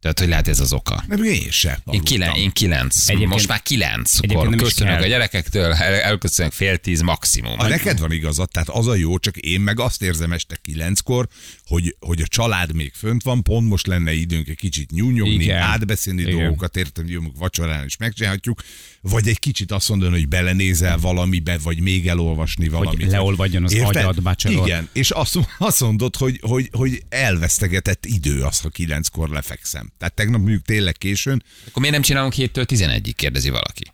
Tehát, 0.07 0.21
hogy 0.21 0.29
lehet 0.29 0.49
ez 0.49 0.61
az 0.61 0.73
oka. 0.73 1.05
Nem, 1.09 1.23
én 1.23 1.51
sem. 1.51 1.77
Én, 1.91 2.03
kilen, 2.03 2.35
én 2.35 2.51
kilenc, 2.53 3.09
Egyébként- 3.09 3.31
most 3.31 3.49
már 3.49 3.63
kilenc, 3.63 4.19
köszönök 4.57 5.01
a 5.01 5.07
gyerekektől, 5.07 5.73
el, 5.73 5.95
elköszönök 5.95 6.53
fél 6.53 6.77
tíz 6.79 7.01
maximum. 7.01 7.59
A 7.59 7.69
neked 7.69 7.99
van 7.99 8.13
igazad, 8.13 8.49
tehát 8.51 8.69
az 8.69 8.87
a 8.87 8.95
jó, 8.95 9.19
csak 9.19 9.37
én 9.37 9.61
meg 9.61 9.81
azt 9.81 10.03
érzem 10.03 10.33
este 10.33 10.57
kilenckor, 10.63 11.29
hogy, 11.67 11.97
hogy 12.01 12.21
a 12.21 12.27
család 12.27 12.75
még 12.75 12.93
fönt 12.95 13.23
van, 13.23 13.43
pont 13.43 13.69
most 13.69 13.87
lenne 13.87 14.13
időnk 14.13 14.49
egy 14.49 14.57
kicsit 14.57 14.91
nyúnyogni, 14.91 15.45
Igen. 15.45 15.59
átbeszélni 15.59 16.21
Igen. 16.23 16.37
dolgokat, 16.37 16.77
értem, 16.77 17.05
hogy 17.05 17.19
vacsorán 17.39 17.85
is 17.85 17.97
megcsinálhatjuk, 17.97 18.63
vagy 19.01 19.29
egy 19.29 19.39
kicsit 19.39 19.73
azt 19.73 19.89
mondani, 19.89 20.13
hogy 20.13 20.29
belenézel 20.29 20.99
valamibe, 20.99 21.59
vagy 21.59 21.81
még 21.81 22.09
elolvasni 22.09 22.69
valamit. 22.69 23.11
leolvadjon 23.11 23.65
az 23.65 23.75
agyad, 23.75 24.23
bachelor. 24.23 24.67
Igen, 24.67 24.89
és 24.93 25.11
azt, 25.11 25.39
azt 25.59 25.81
mondod, 25.81 26.17
hogy, 26.17 26.39
hogy, 26.43 26.69
hogy 26.73 27.03
elvesztegetett 27.09 28.07
idő 28.07 28.43
az, 28.43 28.61
ha 28.61 28.69
kilenckor 28.69 29.29
lefekszem. 29.29 29.93
Tehát 29.99 30.15
tegnap 30.15 30.41
mondjuk 30.41 30.63
tényleg 30.63 30.95
későn, 30.97 31.43
Akkor 31.61 31.77
miért 31.83 31.93
nem 31.95 32.03
csinálunk 32.03 32.33
7-től 32.37 32.65
11-ig, 32.69 33.13
kérdezi 33.17 33.51
valaki. 33.51 33.93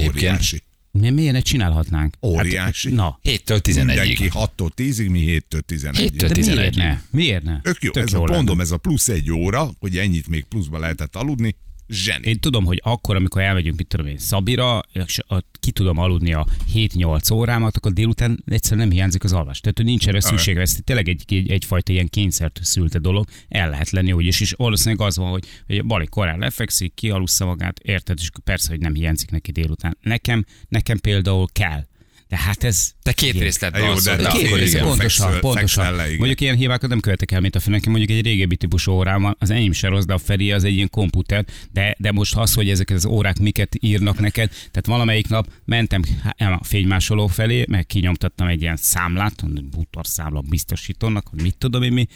Óriási. 0.00 0.62
Mi, 0.90 1.10
miért 1.10 1.32
ne 1.32 1.40
csinálhatnánk? 1.40 2.14
Óriási. 2.22 2.88
Hát, 2.88 2.96
na, 2.96 3.18
7-től 3.24 3.74
Mindenki 3.76 4.16
11-ig. 4.30 4.48
6-tól 4.56 4.70
10-ig, 4.76 5.10
mi 5.10 5.24
7-től 5.26 5.60
11-ig. 5.68 6.10
7-től 6.12 6.30
de 6.32 6.40
miért 6.40 6.74
11-ig. 6.74 6.76
ne? 6.76 7.00
Miért 7.10 7.42
ne? 7.42 7.60
Tök 7.60 7.82
jó, 7.82 7.90
Tök 7.90 8.02
ez 8.02 8.12
a 8.12 8.16
jó 8.16 8.24
lenne. 8.24 8.36
mondom, 8.36 8.60
ez 8.60 8.70
a 8.70 8.76
plusz 8.76 9.08
egy 9.08 9.30
óra, 9.32 9.70
hogy 9.78 9.98
ennyit 9.98 10.28
még 10.28 10.44
pluszba 10.44 10.78
lehetett 10.78 11.16
aludni, 11.16 11.56
zseni. 11.88 12.28
Én 12.28 12.40
tudom, 12.40 12.64
hogy 12.64 12.80
akkor, 12.84 13.16
amikor 13.16 13.42
elmegyünk, 13.42 13.76
mit 13.76 13.86
tudom 13.86 14.06
én, 14.06 14.18
Szabira, 14.18 14.80
és 14.92 15.18
ki 15.60 15.70
tudom 15.70 15.98
aludni 15.98 16.32
a 16.32 16.46
7-8 16.74 17.32
órámat, 17.32 17.76
akkor 17.76 17.92
délután 17.92 18.42
egyszerűen 18.46 18.86
nem 18.86 18.96
hiányzik 18.96 19.24
az 19.24 19.32
alvás. 19.32 19.60
Tehát, 19.60 19.76
hogy 19.76 19.86
nincs 19.86 20.08
erre 20.08 20.20
szükség, 20.20 20.56
ez 20.56 20.76
tényleg 20.84 21.08
egy, 21.08 21.24
egy, 21.26 21.50
egyfajta 21.50 21.92
ilyen 21.92 22.08
kényszert 22.08 22.60
szülte 22.62 22.98
dolog, 22.98 23.26
el 23.48 23.70
lehet 23.70 23.90
lenni 23.90 24.12
úgy 24.12 24.26
is, 24.26 24.40
és 24.40 24.52
valószínűleg 24.52 25.06
az 25.06 25.16
van, 25.16 25.30
hogy, 25.30 25.44
hogy 25.66 25.84
Bali 25.84 26.06
korán 26.06 26.38
lefekszik, 26.38 26.94
kialussza 26.94 27.44
magát, 27.44 27.78
érted, 27.78 28.18
és 28.20 28.30
persze, 28.44 28.70
hogy 28.70 28.80
nem 28.80 28.94
hiányzik 28.94 29.30
neki 29.30 29.52
délután. 29.52 29.96
Nekem, 30.00 30.44
nekem 30.68 30.98
például 30.98 31.46
kell. 31.52 31.84
De 32.28 32.36
hát 32.36 32.64
ez... 32.64 32.92
Te 33.02 33.12
két 33.12 33.38
részletben 33.38 33.82
Jó, 33.82 33.94
de 33.94 34.16
két 34.16 34.42
igen. 34.42 34.84
pontosan, 34.84 34.96
fekszel- 34.96 35.40
pontosan. 35.40 35.84
fekszel 35.84 35.94
le, 35.96 36.04
igen. 36.04 36.16
mondjuk 36.16 36.40
ilyen 36.40 36.56
hibákat 36.56 36.88
nem 36.88 37.00
követek 37.00 37.30
el, 37.30 37.40
mint 37.40 37.54
a 37.54 37.60
főnök. 37.60 37.84
Mondjuk 37.84 38.10
egy 38.10 38.24
régebbi 38.24 38.56
típusú 38.56 38.92
órám 38.92 39.22
van, 39.22 39.36
az 39.38 39.50
enyém 39.50 39.72
se 39.72 39.88
rossz, 39.88 40.04
de 40.04 40.12
a 40.12 40.18
Feri 40.18 40.52
az 40.52 40.64
egy 40.64 40.74
ilyen 40.74 40.90
komputer, 40.90 41.44
de, 41.72 41.96
de 41.98 42.12
most 42.12 42.36
az, 42.36 42.54
hogy 42.54 42.70
ezek 42.70 42.90
az 42.90 43.04
órák 43.04 43.38
miket 43.38 43.76
írnak 43.80 44.18
neked, 44.18 44.48
tehát 44.48 44.86
valamelyik 44.86 45.28
nap 45.28 45.48
mentem 45.64 46.02
a 46.38 46.64
fénymásoló 46.64 47.26
felé, 47.26 47.64
meg 47.68 47.86
kinyomtattam 47.86 48.46
egy 48.46 48.60
ilyen 48.60 48.76
számlát, 48.76 49.68
bútor 49.70 50.06
számla 50.06 50.40
biztosítónak, 50.40 51.26
hogy 51.28 51.42
mit 51.42 51.56
tudom 51.58 51.82
én 51.82 51.92
mi, 51.92 52.06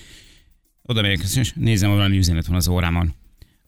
oda 0.82 1.02
megyek, 1.02 1.20
és 1.34 1.52
nézem, 1.54 1.88
hogy 1.88 1.98
valami 1.98 2.16
üzenet 2.16 2.46
van 2.46 2.56
az 2.56 2.68
órámon. 2.68 3.14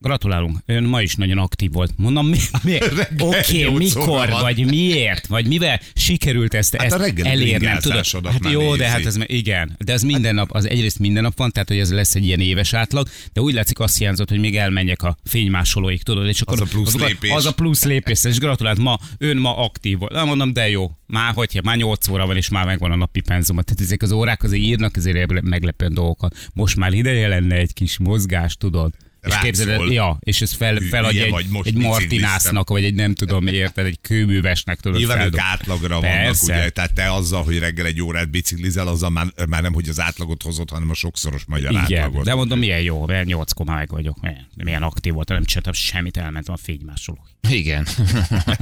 Gratulálunk, 0.02 0.58
ön 0.66 0.84
ma 0.84 1.02
is 1.02 1.14
nagyon 1.14 1.38
aktív 1.38 1.72
volt. 1.72 1.92
Mondom, 1.96 2.26
mi, 2.26 2.38
mi? 2.62 2.78
Reggel 2.78 3.26
Oké, 3.28 3.64
óra 3.64 3.76
mikor, 3.78 4.28
vagy 4.28 4.64
miért, 4.64 5.26
vagy 5.26 5.46
mivel 5.46 5.80
sikerült 5.94 6.54
ezt, 6.54 6.76
Hát 6.76 6.92
ezt 6.92 7.18
elérnem, 7.18 7.78
tudod? 7.78 8.06
Hát 8.26 8.50
jó, 8.50 8.60
de 8.60 8.66
nézi. 8.66 8.82
hát 8.82 9.06
ez 9.06 9.16
igen, 9.26 9.76
de 9.84 9.92
ez 9.92 10.02
minden 10.02 10.34
nap, 10.34 10.50
az 10.52 10.68
egyrészt 10.68 10.98
minden 10.98 11.22
nap 11.22 11.36
van, 11.36 11.50
tehát 11.50 11.68
hogy 11.68 11.78
ez 11.78 11.92
lesz 11.92 12.14
egy 12.14 12.24
ilyen 12.24 12.40
éves 12.40 12.72
átlag, 12.72 13.08
de 13.32 13.40
úgy 13.40 13.54
látszik 13.54 13.78
azt 13.78 13.98
hiányzott, 13.98 14.28
hogy 14.28 14.38
még 14.38 14.56
elmenjek 14.56 15.02
a 15.02 15.16
fénymásolóig, 15.24 16.02
tudod, 16.02 16.26
és 16.26 16.40
akkor 16.40 16.60
Az 16.60 16.68
a 16.68 16.70
plusz 16.70 16.94
az, 16.94 17.00
lépés. 17.00 17.30
Az 17.30 17.46
a 17.46 17.52
plusz 17.52 17.84
lépés, 17.84 18.24
és 18.24 18.38
gratulált, 18.38 18.78
ma, 18.78 18.98
ön 19.18 19.36
ma 19.36 19.56
aktív 19.56 19.98
volt. 19.98 20.12
Na, 20.12 20.24
mondom, 20.24 20.52
de 20.52 20.68
jó, 20.68 20.90
már 21.06 21.32
hogy 21.34 21.60
már 21.64 21.76
8 21.76 22.08
óra 22.08 22.26
van, 22.26 22.36
és 22.36 22.48
már 22.48 22.64
megvan 22.66 22.90
a 22.90 22.96
napi 22.96 23.20
penzumat. 23.20 23.64
Tehát 23.64 23.80
ezek 23.80 24.02
az 24.02 24.12
órák 24.12 24.42
azért 24.42 24.62
írnak 24.62 24.96
azért 24.96 25.40
meglepő 25.42 25.86
dolgokat. 25.88 26.50
Most 26.54 26.76
már 26.76 26.92
ideje 26.92 27.28
lenne 27.28 27.54
egy 27.56 27.72
kis 27.72 27.98
mozgás, 27.98 28.56
tudod? 28.56 28.92
És 29.22 29.38
képzeld, 29.42 29.76
szól. 29.76 29.92
ja, 29.92 30.18
és 30.20 30.40
ez 30.40 30.52
fel, 30.52 30.76
feladja 30.90 31.24
egy, 31.24 31.30
vagy, 31.30 31.46
most 31.48 31.66
egy. 31.66 31.74
Martinásznak, 31.74 32.68
vagy 32.68 32.84
egy 32.84 32.94
nem 32.94 33.14
tudom, 33.14 33.46
érted, 33.46 33.86
egy 33.86 33.98
kőművesnek 34.00 34.80
tudod 34.80 34.98
Nyilván 34.98 35.16
ők 35.16 35.22
feldob- 35.22 35.42
átlagra 35.42 36.00
vannak, 36.00 36.10
Persze. 36.10 36.52
ugye? 36.52 36.68
Tehát 36.70 36.92
te 36.92 37.12
azzal, 37.12 37.42
hogy 37.42 37.58
reggel 37.58 37.86
egy 37.86 38.02
órát 38.02 38.30
biciklizel, 38.30 38.86
azzal 38.88 39.10
már, 39.10 39.26
már 39.48 39.62
nem, 39.62 39.72
hogy 39.72 39.88
az 39.88 40.00
átlagot 40.00 40.42
hozott, 40.42 40.70
hanem 40.70 40.90
a 40.90 40.94
sokszoros 40.94 41.44
magyar 41.46 41.70
Igen, 41.70 41.82
átlagot. 42.02 42.24
de 42.24 42.34
mondom, 42.34 42.58
milyen 42.58 42.80
jó, 42.80 43.06
mert 43.06 43.26
nyolckor 43.26 43.66
már 43.66 43.76
meg 43.76 43.90
vagyok, 43.90 44.20
milyen, 44.20 44.46
milyen 44.56 44.82
aktív 44.82 45.12
voltam, 45.12 45.36
nem 45.36 45.44
csináltam 45.44 45.72
semmit, 45.72 46.16
elmentem 46.16 46.54
a 46.54 46.58
fénymásoló. 46.62 47.26
Igen. 47.48 47.86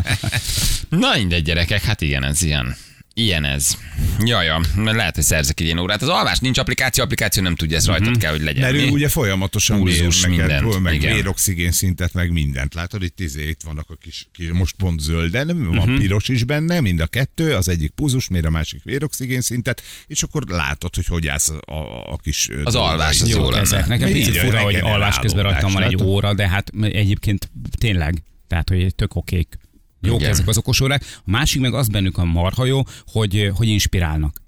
Na 0.89 1.17
mindegy 1.17 1.43
gyerekek, 1.43 1.83
hát 1.83 2.01
igen, 2.01 2.25
ez 2.25 2.43
ilyen. 2.43 2.77
Ilyen 3.19 3.45
ez. 3.45 3.77
Jaja, 4.25 4.61
lehet, 4.77 5.15
hogy 5.15 5.25
szerzek 5.25 5.61
egy 5.61 5.67
ilyen 5.67 5.79
órát. 5.79 6.03
Az 6.03 6.09
alvás 6.09 6.39
nincs 6.39 6.59
applikáció, 6.59 7.05
applikáció 7.05 7.43
nem 7.43 7.55
tudja, 7.55 7.77
ez 7.77 7.87
rajtad 7.87 8.17
kell, 8.17 8.31
hogy 8.31 8.43
legyen. 8.43 8.63
Mert 8.63 8.75
ő 8.75 8.85
Mi? 8.85 8.91
ugye 8.91 9.09
folyamatosan 9.09 9.79
Pulzus, 9.79 10.27
mér 10.27 10.39
mindent, 10.39 10.81
meg 10.81 10.95
igen. 10.95 11.15
véroxigén 11.15 11.73
szintet, 11.73 12.13
meg 12.13 12.33
mindent. 12.33 12.75
Látod, 12.75 13.03
itt, 13.03 13.21
izé, 13.21 13.49
itt 13.49 13.61
vannak 13.65 13.91
a 13.91 13.95
kis, 13.95 14.29
kis 14.33 14.49
most 14.53 14.75
pont 14.77 15.01
zölden, 15.01 15.47
van 15.47 15.57
Mhm. 15.57 15.79
uh-huh. 15.79 15.99
piros 15.99 16.29
is 16.29 16.45
benne, 16.45 16.81
mind 16.81 17.01
a 17.01 17.07
kettő, 17.07 17.55
az 17.55 17.69
egyik 17.69 17.91
pulzus, 17.91 18.29
mér 18.29 18.47
a 18.47 18.51
másik 18.51 18.83
véroxigén 18.85 19.41
szintet, 19.41 19.83
és 20.07 20.23
akkor 20.23 20.43
látod, 20.49 20.95
hogy 20.95 21.07
hogy 21.07 21.27
állsz 21.29 21.49
a, 21.49 21.73
a, 21.73 22.13
a 22.13 22.17
kis... 22.17 22.49
Az 22.65 22.75
alvás 22.75 23.21
az 23.21 23.29
jó 23.29 23.51
lenne. 23.51 23.61
Ezek. 23.63 23.87
Nekem 23.87 24.13
picit 24.13 24.37
fura, 24.37 24.61
hogy 24.61 24.75
alvás 24.75 25.19
közben 25.19 25.43
rajtam 25.43 25.73
van 25.73 25.83
egy 25.83 26.03
óra, 26.03 26.35
de 26.35 26.49
hát 26.49 26.71
egyébként 26.81 27.51
tényleg, 27.79 28.23
tehát 28.47 28.69
hogy 28.69 28.95
tök 28.95 29.15
okék. 29.15 29.59
Jók 30.01 30.21
Igen. 30.21 30.31
ezek 30.31 30.49
az 30.49 30.59
okos 30.59 30.81
órák. 30.81 31.05
A 31.17 31.31
másik 31.31 31.61
meg 31.61 31.75
az 31.75 31.89
bennük 31.89 32.19
a 32.19 32.25
marha 32.25 32.65
jó, 32.65 32.83
hogy, 33.07 33.51
hogy 33.55 33.69
inspirálnak. 33.69 34.41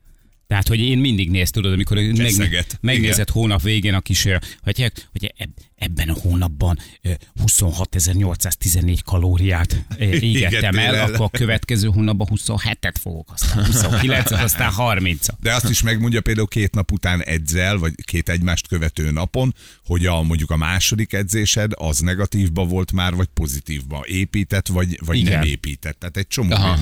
Tehát, 0.46 0.68
hogy 0.68 0.80
én 0.80 0.98
mindig 0.98 1.30
néz, 1.30 1.50
tudod, 1.50 1.72
amikor 1.72 1.96
meg, 1.96 2.66
megnézed 2.80 3.30
hónap 3.30 3.62
végén 3.62 3.94
a 3.94 4.00
kis, 4.00 4.24
ö, 4.24 4.36
hogy, 4.62 4.92
hogy 5.12 5.34
ebben 5.80 6.08
a 6.08 6.14
hónapban 6.22 6.78
ö, 7.02 7.10
26.814 7.44 8.98
kalóriát 9.04 9.84
égettem 9.98 10.78
el, 10.78 10.96
el. 10.96 11.04
akkor 11.04 11.28
a 11.32 11.38
következő 11.38 11.88
hónapban 11.88 12.28
27-et 12.30 12.94
fogok, 13.00 13.32
aztán 13.32 13.66
29-et, 13.70 14.42
aztán 14.42 14.72
30-at. 14.76 15.32
De 15.40 15.54
azt 15.54 15.68
is 15.70 15.82
megmondja 15.82 16.20
például 16.20 16.46
két 16.46 16.74
nap 16.74 16.92
után 16.92 17.22
edzel, 17.22 17.78
vagy 17.78 17.94
két 18.04 18.28
egymást 18.28 18.68
követő 18.68 19.10
napon, 19.10 19.54
hogy 19.84 20.06
a, 20.06 20.22
mondjuk 20.22 20.50
a 20.50 20.56
második 20.56 21.12
edzésed 21.12 21.72
az 21.74 21.98
negatívba 21.98 22.64
volt 22.64 22.92
már, 22.92 23.14
vagy 23.14 23.28
pozitívba 23.34 24.04
épített, 24.06 24.66
vagy, 24.66 24.98
vagy 25.04 25.16
Igen. 25.16 25.32
nem 25.38 25.42
épített. 25.42 25.98
Tehát 25.98 26.16
egy 26.16 26.28
csomó 26.28 26.52
Aha, 26.52 26.78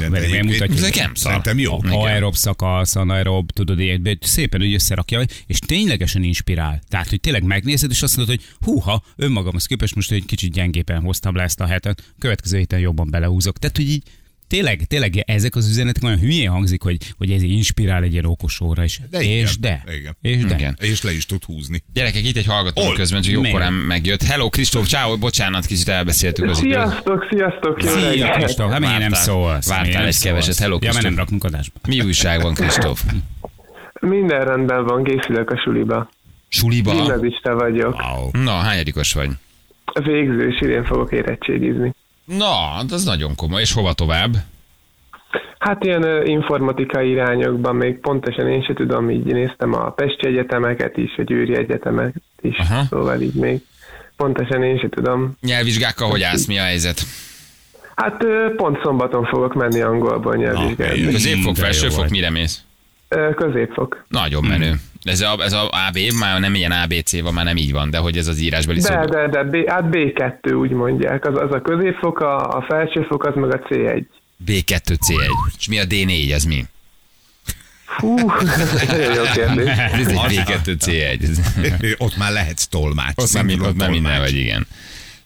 Ezek 0.70 0.94
nem 0.94 1.14
szar. 1.14 1.14
Szerintem 1.14 1.58
jó. 1.58 1.78
Aerob 1.82 2.34
szakasz, 2.34 2.96
anaerob, 2.96 3.50
tudod, 3.50 3.80
szépen 4.20 4.62
úgy 4.62 4.74
összerakja, 4.74 5.24
és 5.46 5.58
ténylegesen 5.58 6.22
inspirál. 6.22 6.80
Tehát, 6.88 7.08
hogy 7.08 7.20
tényleg 7.20 7.42
megnézed, 7.42 7.90
és 7.90 8.02
azt 8.02 8.16
mondod, 8.16 8.36
hogy 8.36 8.46
húha, 8.88 9.02
önmagamhoz 9.16 9.66
képest 9.66 9.94
most 9.94 10.12
egy 10.12 10.24
kicsit 10.26 10.52
gyengéppen 10.52 11.00
hoztam 11.00 11.36
le 11.36 11.42
ezt 11.42 11.60
a 11.60 11.66
hetet, 11.66 12.02
következő 12.18 12.58
héten 12.58 12.78
jobban 12.78 13.10
belehúzok. 13.10 13.58
Tehát, 13.58 13.76
hogy 13.76 13.88
így 13.88 14.02
tényleg, 14.48 14.84
tényleg 14.86 15.22
ezek 15.26 15.56
az 15.56 15.68
üzenetek 15.68 16.02
olyan 16.02 16.18
hülyén 16.18 16.50
hangzik, 16.50 16.82
hogy, 16.82 16.96
hogy 17.18 17.30
ez 17.30 17.42
inspirál 17.42 18.02
egy 18.02 18.12
ilyen 18.12 18.24
okos 18.24 18.60
óra 18.60 18.84
is. 18.84 19.00
De 19.10 19.20
igen, 19.22 19.36
és 19.36 19.58
de. 19.58 19.84
igen. 19.98 20.16
És 20.22 20.44
de. 20.44 20.54
Igen. 20.54 20.76
És 20.80 21.02
le 21.02 21.12
is 21.12 21.26
tud 21.26 21.44
húzni. 21.44 21.82
Gyerekek, 21.92 22.24
itt 22.24 22.36
egy 22.36 22.46
hallgató 22.46 22.82
Hol? 22.82 22.94
közben, 22.94 23.22
csak 23.22 23.32
jókorán 23.32 23.72
megjött. 23.72 24.22
Hello, 24.22 24.48
Kristóf, 24.48 24.88
ciao, 24.88 25.18
bocsánat, 25.18 25.66
kicsit 25.66 25.88
elbeszéltük 25.88 26.44
az 26.50 26.58
időt. 26.62 26.72
Sziasztok, 26.72 27.26
sziasztok, 27.30 27.82
jó 27.82 27.88
Szia! 27.90 28.30
Kristóf, 28.30 28.70
hát 28.70 28.80
miért 28.80 28.98
nem 28.98 29.12
szólsz? 29.12 29.68
vártál 29.68 30.06
egy 30.06 30.18
keveset. 30.18 30.58
Hello, 30.58 30.74
Ja, 30.74 30.78
mert 30.80 30.90
Kristóf. 30.92 31.02
nem 31.02 31.16
rakunk 31.16 31.44
adásba. 31.44 31.78
Mi 31.88 32.00
újság 32.00 32.42
van, 32.42 32.54
Kristóf? 32.54 33.04
Minden 34.00 34.44
rendben 34.44 34.84
van, 34.84 35.04
készülök 35.04 35.50
a 35.50 35.56
suliba. 35.56 36.10
Suliba? 36.48 36.90
Gimnazista 36.92 37.54
vagyok. 37.54 37.94
Wow. 38.00 38.42
Na, 38.44 38.52
hányadikos 38.52 39.12
vagy? 39.12 39.30
Végzős 40.04 40.60
idén 40.60 40.84
fogok 40.84 41.12
érettségizni. 41.12 41.94
Na, 42.24 42.54
hát 42.74 42.92
az 42.92 43.04
nagyon 43.04 43.34
komoly. 43.34 43.60
És 43.60 43.72
hova 43.72 43.92
tovább? 43.92 44.34
Hát 45.58 45.84
ilyen 45.84 46.26
informatikai 46.26 47.10
irányokban 47.10 47.76
még 47.76 47.98
pontosan 47.98 48.48
én 48.48 48.62
se 48.62 48.72
tudom, 48.74 49.10
így 49.10 49.24
néztem 49.24 49.74
a 49.74 49.90
Pesti 49.90 50.26
Egyetemeket 50.26 50.96
is, 50.96 51.16
a 51.16 51.22
Győri 51.22 51.56
Egyetemet 51.56 52.14
is, 52.40 52.58
Aha. 52.58 52.84
szóval 52.84 53.20
így 53.20 53.34
még 53.34 53.60
pontosan 54.16 54.62
én 54.62 54.78
se 54.78 54.88
tudom. 54.88 55.36
Nyelvvizsgákkal 55.40 56.08
hogy 56.10 56.22
állsz? 56.22 56.46
Mi 56.46 56.58
a 56.58 56.62
helyzet? 56.62 57.02
Hát 57.94 58.24
pont 58.56 58.78
szombaton 58.82 59.24
fogok 59.24 59.54
menni 59.54 59.80
angolból 59.80 60.36
nyelvvizsgálni. 60.36 61.00
Na, 61.00 61.10
Középfok, 61.10 61.56
felsőfok, 61.56 62.08
mire 62.08 62.30
mész? 62.30 62.62
Középfok. 63.36 64.04
Nagyon 64.08 64.44
menő. 64.44 64.74
Ez 65.02 65.20
a, 65.20 65.36
ez 65.40 65.52
a 65.52 65.68
AB, 65.68 65.98
már 66.18 66.40
nem 66.40 66.54
ilyen 66.54 66.70
ABC 66.70 67.20
van, 67.20 67.34
már 67.34 67.44
nem 67.44 67.56
így 67.56 67.72
van, 67.72 67.90
de 67.90 67.98
hogy 67.98 68.16
ez 68.16 68.26
az 68.26 68.38
írásbeli 68.38 68.80
szó. 68.80 68.94
De, 68.94 69.04
de, 69.06 69.28
de, 69.28 69.42
B, 69.42 69.68
hát 69.68 69.84
B2 69.90 70.58
úgy 70.58 70.70
mondják. 70.70 71.24
Az, 71.24 71.34
az 71.36 71.52
a 71.52 71.60
középfok, 71.60 72.20
a, 72.20 72.56
a 72.56 72.64
felsőfok, 72.68 73.24
az 73.24 73.34
meg 73.34 73.54
a 73.54 73.58
C1. 73.58 74.04
B2, 74.46 74.80
C1. 74.86 75.30
És 75.58 75.68
mi 75.68 75.78
a 75.78 75.84
D4, 75.84 76.32
ez 76.32 76.44
mi? 76.44 76.64
Egy 78.80 78.86
nagyon 78.86 79.14
jó 79.14 79.22
kérdés. 79.32 79.76
Ez 79.92 80.08
egy 80.08 80.16
B2, 80.16 80.76
C1. 80.84 81.94
Ott 82.04 82.16
már 82.16 82.32
lehetsz 82.32 82.66
tolmács. 82.66 83.12
Ott 83.16 83.32
már, 83.32 83.60
ott 83.60 83.76
már 83.76 83.90
minden 83.90 84.20
vagy, 84.20 84.34
igen. 84.36 84.66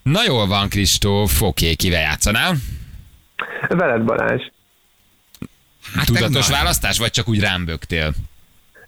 Na 0.02 0.20
jól 0.26 0.46
van, 0.46 0.68
Kristóf, 0.68 1.42
oké, 1.42 1.74
kivel 1.74 2.00
játszanál? 2.00 2.56
Veled 3.68 4.02
Balázs. 4.02 4.42
Hát 5.94 6.06
Tudatos 6.06 6.48
választás, 6.48 6.98
vagy 6.98 7.10
csak 7.10 7.28
úgy 7.28 7.40
rám 7.40 7.64
bögtél? 7.64 8.12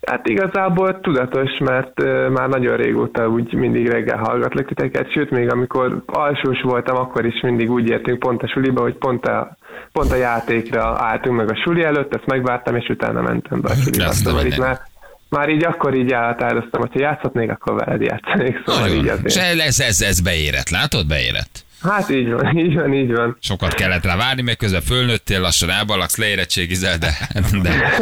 Hát 0.06 0.28
igazából 0.28 1.00
tudatos, 1.00 1.50
mert 1.58 2.02
már 2.30 2.48
nagyon 2.48 2.76
régóta 2.76 3.28
úgy 3.28 3.52
mindig 3.52 3.88
reggel 3.88 4.16
hallgatlak 4.16 4.66
titeket, 4.66 5.12
sőt, 5.12 5.30
még 5.30 5.50
amikor 5.50 6.02
alsós 6.06 6.60
voltam, 6.62 6.96
akkor 6.96 7.24
is 7.24 7.40
mindig 7.42 7.70
úgy 7.70 7.88
értünk 7.88 8.18
pont 8.18 8.42
a 8.42 8.48
suliba, 8.48 8.82
hogy 8.82 8.94
pont 8.94 9.26
a, 9.26 9.56
pont 9.92 10.12
a 10.12 10.16
játékra 10.16 10.98
álltunk 10.98 11.36
meg 11.36 11.50
a 11.50 11.60
suli 11.64 11.82
előtt, 11.82 12.14
ezt 12.14 12.26
megvártam, 12.26 12.76
és 12.76 12.88
utána 12.88 13.22
mentem 13.22 13.60
be 13.60 13.70
a 13.70 13.74
suliba. 13.74 14.12
Szóval 14.12 14.46
így 14.46 14.58
már, 14.58 14.80
már 15.28 15.48
így 15.48 15.64
akkor 15.64 15.94
így 15.94 16.12
elhatároztam, 16.12 16.80
hogy 16.80 16.92
ha 16.92 17.00
játszhatnék, 17.00 17.50
akkor 17.50 17.74
veled 17.74 18.00
játszanék. 18.00 18.62
Szóval 18.66 18.88
így 18.88 19.04
Nagyon. 19.04 19.18
És 19.24 19.36
azért. 19.36 19.60
ez, 19.60 19.80
ez, 19.80 20.00
ez 20.00 20.20
beérett, 20.20 20.68
látod? 20.68 21.06
Beérett. 21.06 21.64
Hát 21.84 22.10
így 22.10 22.30
van, 22.30 22.58
így 22.66 22.74
van, 22.74 22.92
így 22.94 23.12
van. 23.12 23.36
Sokat 23.40 23.74
kellett 23.74 24.04
rá 24.04 24.16
várni, 24.16 24.42
meg 24.42 24.56
közben 24.56 24.80
fölnőttél, 24.82 25.40
lassan 25.40 25.70
elbalagsz, 25.70 26.16
leérettségizel, 26.16 26.98
de, 26.98 27.28
de 27.62 27.98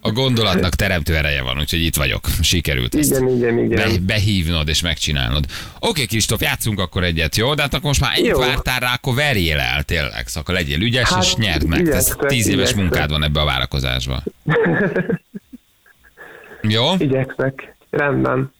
a 0.00 0.10
gondolatnak 0.10 0.74
teremtő 0.74 1.16
ereje 1.16 1.42
van, 1.42 1.58
úgyhogy 1.58 1.80
itt 1.84 1.96
vagyok. 1.96 2.26
Sikerült 2.42 2.94
ezt. 2.94 3.10
Igen, 3.10 3.28
igen, 3.28 3.58
igen. 3.58 3.68
Be, 3.90 3.98
behívnod 4.00 4.68
és 4.68 4.80
megcsinálnod. 4.82 5.44
Oké, 5.78 6.04
Kristóf, 6.04 6.40
játszunk 6.40 6.80
akkor 6.80 7.04
egyet, 7.04 7.36
jó? 7.36 7.54
De 7.54 7.62
hát 7.62 7.74
akkor 7.74 7.86
most 7.86 8.00
már 8.00 8.18
ennyit 8.18 8.36
vártál 8.36 8.80
rá, 8.80 8.92
akkor 8.92 9.14
verjél 9.14 9.58
el, 9.58 9.82
tényleg. 9.82 10.26
Szóval 10.26 10.42
akkor 10.42 10.54
legyél 10.54 10.80
ügyes, 10.80 11.08
Hát, 11.08 11.22
és 11.22 11.34
nyerd 11.34 11.66
meg. 11.66 11.88
Ez 11.88 12.16
tíz 12.26 12.46
éves 12.46 12.52
igyekszem. 12.52 12.78
munkád 12.78 13.10
van 13.10 13.24
ebbe 13.24 13.40
a 13.40 13.44
várakozásba. 13.44 14.22
jó? 16.62 16.92
Oké, 16.92 17.04
Igyekszek. 17.04 17.74
Rendben. 17.90 18.52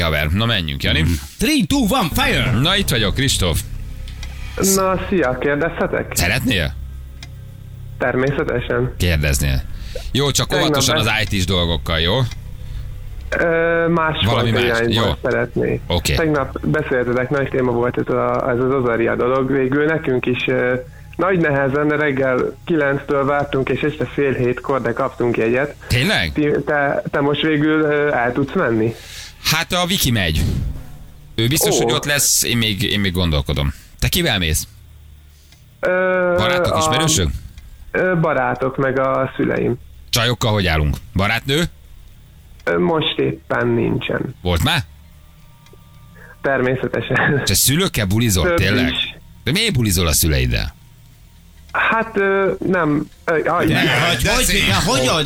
haver, 0.00 0.30
na 0.30 0.46
menjünk, 0.46 0.82
Jani. 0.82 0.98
3, 0.98 1.66
2, 1.66 1.76
1, 2.00 2.08
fire! 2.12 2.50
Na 2.50 2.76
itt 2.76 2.88
vagyok, 2.88 3.14
Kristóf. 3.14 3.60
Na, 4.74 5.00
szia, 5.08 5.38
kérdezhetek? 5.38 6.12
Szeretnél? 6.14 6.74
Természetesen. 7.98 8.94
Kérdeznél. 8.98 9.62
Jó, 10.12 10.30
csak 10.30 10.46
Tegnap 10.46 10.66
óvatosan 10.66 10.96
az 10.96 11.08
IT-s 11.22 11.44
dolgokkal, 11.44 11.98
jó? 12.00 12.18
Ö, 13.38 13.86
másfajta 13.88 14.30
Valami 14.30 14.50
más, 14.50 14.78
jó. 14.86 15.02
szeretné. 15.22 15.80
Oké. 15.86 16.14
Tegnap 16.14 16.66
beszéltetek, 16.66 17.30
nagy 17.30 17.48
téma 17.48 17.72
volt 17.72 17.98
ez, 17.98 18.14
a, 18.14 18.50
ez 18.50 18.58
az 18.58 18.70
Azaria 18.70 19.16
dolog. 19.16 19.52
Végül 19.52 19.84
nekünk 19.84 20.26
is 20.26 20.46
ö, 20.46 20.74
nagy 21.16 21.38
nehezen 21.38 21.88
reggel 21.88 22.56
9-től 22.66 23.22
vártunk, 23.26 23.68
és 23.68 23.80
este 23.80 24.04
fél 24.04 24.32
hétkor, 24.32 24.80
de 24.82 24.92
kaptunk 24.92 25.36
jegyet. 25.36 25.74
Tényleg? 25.88 26.32
Ti, 26.32 26.50
te, 26.66 27.02
te 27.10 27.20
most 27.20 27.42
végül 27.42 27.80
ö, 27.82 28.12
el 28.12 28.32
tudsz 28.32 28.54
menni? 28.54 28.94
Hát 29.44 29.72
a 29.72 29.86
Viki 29.86 30.10
megy. 30.10 30.42
Ő 31.34 31.46
biztos, 31.46 31.74
Ó. 31.80 31.82
hogy 31.82 31.92
ott 31.92 32.04
lesz, 32.04 32.42
én 32.42 32.56
még, 32.56 32.82
én 32.82 33.00
még 33.00 33.12
gondolkodom. 33.12 33.72
Te 34.04 34.10
kivel 34.10 34.38
mész? 34.38 34.68
Ö, 35.80 35.88
Barátok, 36.36 36.72
a- 36.74 36.78
ismerősök? 36.78 37.28
Ö, 37.90 38.16
barátok, 38.20 38.76
meg 38.76 38.98
a 38.98 39.32
szüleim. 39.36 39.74
Csajokkal 40.10 40.52
hogy 40.52 40.66
állunk? 40.66 40.96
Barátnő? 41.14 41.62
Ö, 42.64 42.78
most 42.78 43.18
éppen 43.18 43.66
nincsen. 43.66 44.34
Volt 44.42 44.62
már? 44.64 44.80
Természetesen. 46.42 47.42
Te 47.44 47.54
szülőkkel 47.54 48.06
bulizol, 48.06 48.44
Több 48.46 48.56
tényleg? 48.56 48.92
is. 48.92 49.16
De 49.44 49.50
miért 49.50 49.72
bulizol 49.74 50.06
a 50.06 50.12
szüleiddel? 50.12 50.74
Hát 51.74 52.14
nem. 52.66 53.08
Aj, 53.24 53.66
De, 53.66 53.72
de 53.72 54.00
hogy, 54.04 54.22
de 54.22 54.74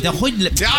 hogy, 0.09 0.35
de 0.37 0.69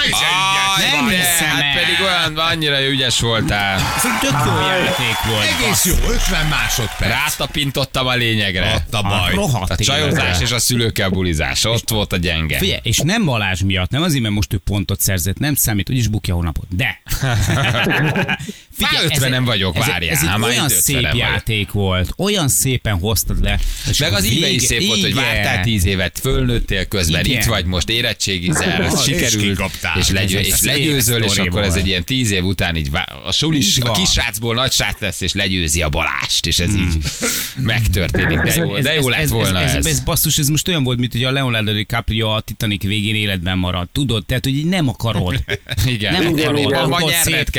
nem 0.93 1.09
hiszem 1.09 1.49
hát 1.49 1.75
pedig 1.75 2.01
olyan 2.03 2.37
annyira 2.37 2.87
ügyes 2.87 3.21
voltál. 3.21 3.77
ez 3.97 4.05
egy 4.05 4.19
tök 4.21 4.39
jó 4.45 4.61
játék 4.61 5.17
volt. 5.27 5.47
Egész 5.61 5.85
jó, 5.85 5.95
50 6.11 6.47
másodperc. 6.47 7.11
Rátapintottam 7.11 8.07
a 8.07 8.15
lényegre. 8.15 8.75
Ott 8.75 8.95
a 8.95 9.03
baj. 9.03 9.35
rohadt 9.35 9.71
A 9.71 9.77
csajozás 9.77 10.41
és 10.41 10.51
a 10.51 10.59
szülőkkel 10.59 11.09
bulizás. 11.09 11.65
Ott 11.65 11.89
volt 11.91 12.13
a 12.13 12.17
gyenge. 12.17 12.59
Figyelj, 12.59 12.81
és 12.83 12.99
nem 12.99 13.25
Balázs 13.25 13.61
miatt, 13.61 13.91
nem 13.91 14.03
azért, 14.03 14.23
mert 14.23 14.35
most 14.35 14.53
ő 14.53 14.59
pontot 14.59 15.01
szerzett, 15.01 15.39
nem 15.39 15.55
számít, 15.55 15.91
úgyis 15.91 16.09
bukja 16.09 16.35
a 16.35 16.37
hónapot. 16.37 16.67
De 16.69 17.01
Már 18.81 19.05
50 19.05 19.45
vagyok, 19.45 19.77
ez, 19.77 19.87
várjál, 19.87 20.15
Ez, 20.15 20.23
ez 20.23 20.29
egy 20.35 20.43
olyan 20.43 20.69
szép 20.69 20.97
50 20.97 21.11
vagyok. 21.13 21.29
játék 21.29 21.73
volt, 21.73 22.13
olyan 22.17 22.49
szépen 22.49 22.99
hoztad 22.99 23.43
le. 23.43 23.59
Meg 23.99 24.13
az 24.13 24.25
íve 24.31 24.49
is 24.49 24.63
szép 24.63 24.87
volt, 24.87 25.01
hogy 25.01 25.15
vártál 25.15 25.63
tíz 25.65 25.85
évet, 25.85 26.19
fölnőttél 26.23 26.85
közben, 26.85 27.25
Igen. 27.25 27.41
itt 27.41 27.45
vagy 27.47 27.65
most, 27.65 27.89
érettségizel, 27.89 28.91
sikerült, 29.05 29.61
és, 29.99 30.09
legyő, 30.11 30.39
és 30.39 30.61
legyőzöl, 30.61 31.23
és 31.23 31.37
akkor 31.37 31.63
ez 31.63 31.75
egy 31.75 31.87
ilyen 31.87 32.05
tíz 32.05 32.31
év 32.31 32.45
után 32.45 32.77
így 32.77 32.91
a 33.25 33.33
sulis, 33.33 33.79
a 33.79 33.91
kisrácból 33.93 34.55
nagy 34.55 34.73
srác 34.73 35.01
lesz, 35.01 35.21
és 35.21 35.33
legyőzi 35.33 35.83
a 35.83 35.89
Balást, 35.89 36.47
és 36.47 36.59
ez 36.59 36.75
így 36.75 36.97
megtörténik, 37.57 38.39
de 38.39 38.55
jó, 38.55 38.79
de 38.79 38.95
jó 38.95 39.09
lett 39.09 39.29
volna 39.29 39.61
ez, 39.61 39.87
ez. 39.87 40.01
basszus, 40.01 40.39
ez 40.39 40.49
most 40.49 40.69
olyan 40.69 40.85
volt, 40.85 40.99
mint 40.99 41.13
hogy 41.13 41.25
a 41.25 41.31
Leonardo 41.31 41.73
DiCaprio 41.73 42.29
a 42.29 42.41
Titanic 42.41 42.83
végén 42.83 43.15
életben 43.15 43.59
maradt. 43.59 43.93
Tudod, 43.93 44.27
tehát, 44.27 44.45
hogy 44.45 44.65
nem 44.67 44.89
akarod. 44.89 45.45
Igen. 45.87 46.13
Nem 46.13 46.33
akarod. 46.33 46.73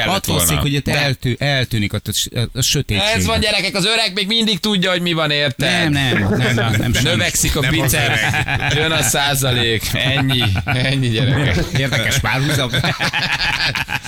Attól 0.06 0.40
szép, 0.40 0.58
hogy 0.58 0.82
De- 0.82 1.11
eltű, 1.12 1.36
eltűnik 1.40 1.94
a, 1.94 2.00
a, 2.36 2.40
a 2.54 2.62
sötétség. 2.62 3.16
Ez 3.16 3.26
van 3.26 3.40
gyerekek, 3.40 3.76
az 3.76 3.86
öreg 3.86 4.12
még 4.14 4.28
mindig 4.28 4.60
tudja, 4.60 4.92
hogy 4.92 5.02
mi 5.02 5.14
van 5.14 5.32
érte. 5.32 5.90
Nem, 5.90 5.92
nem, 5.92 6.20
nem, 6.20 6.56
nem, 6.56 6.56
nem, 6.56 6.92
nem 6.92 7.04
Növekszik 7.04 7.56
a 7.56 7.70
bicep, 7.70 8.18
jön 8.76 8.92
a 8.92 9.02
százalék, 9.02 9.84
ennyi, 9.94 10.44
ennyi 10.66 11.10
gyerekek. 11.10 11.66
Érdekes 11.78 12.20
párhuzam. 12.20 12.70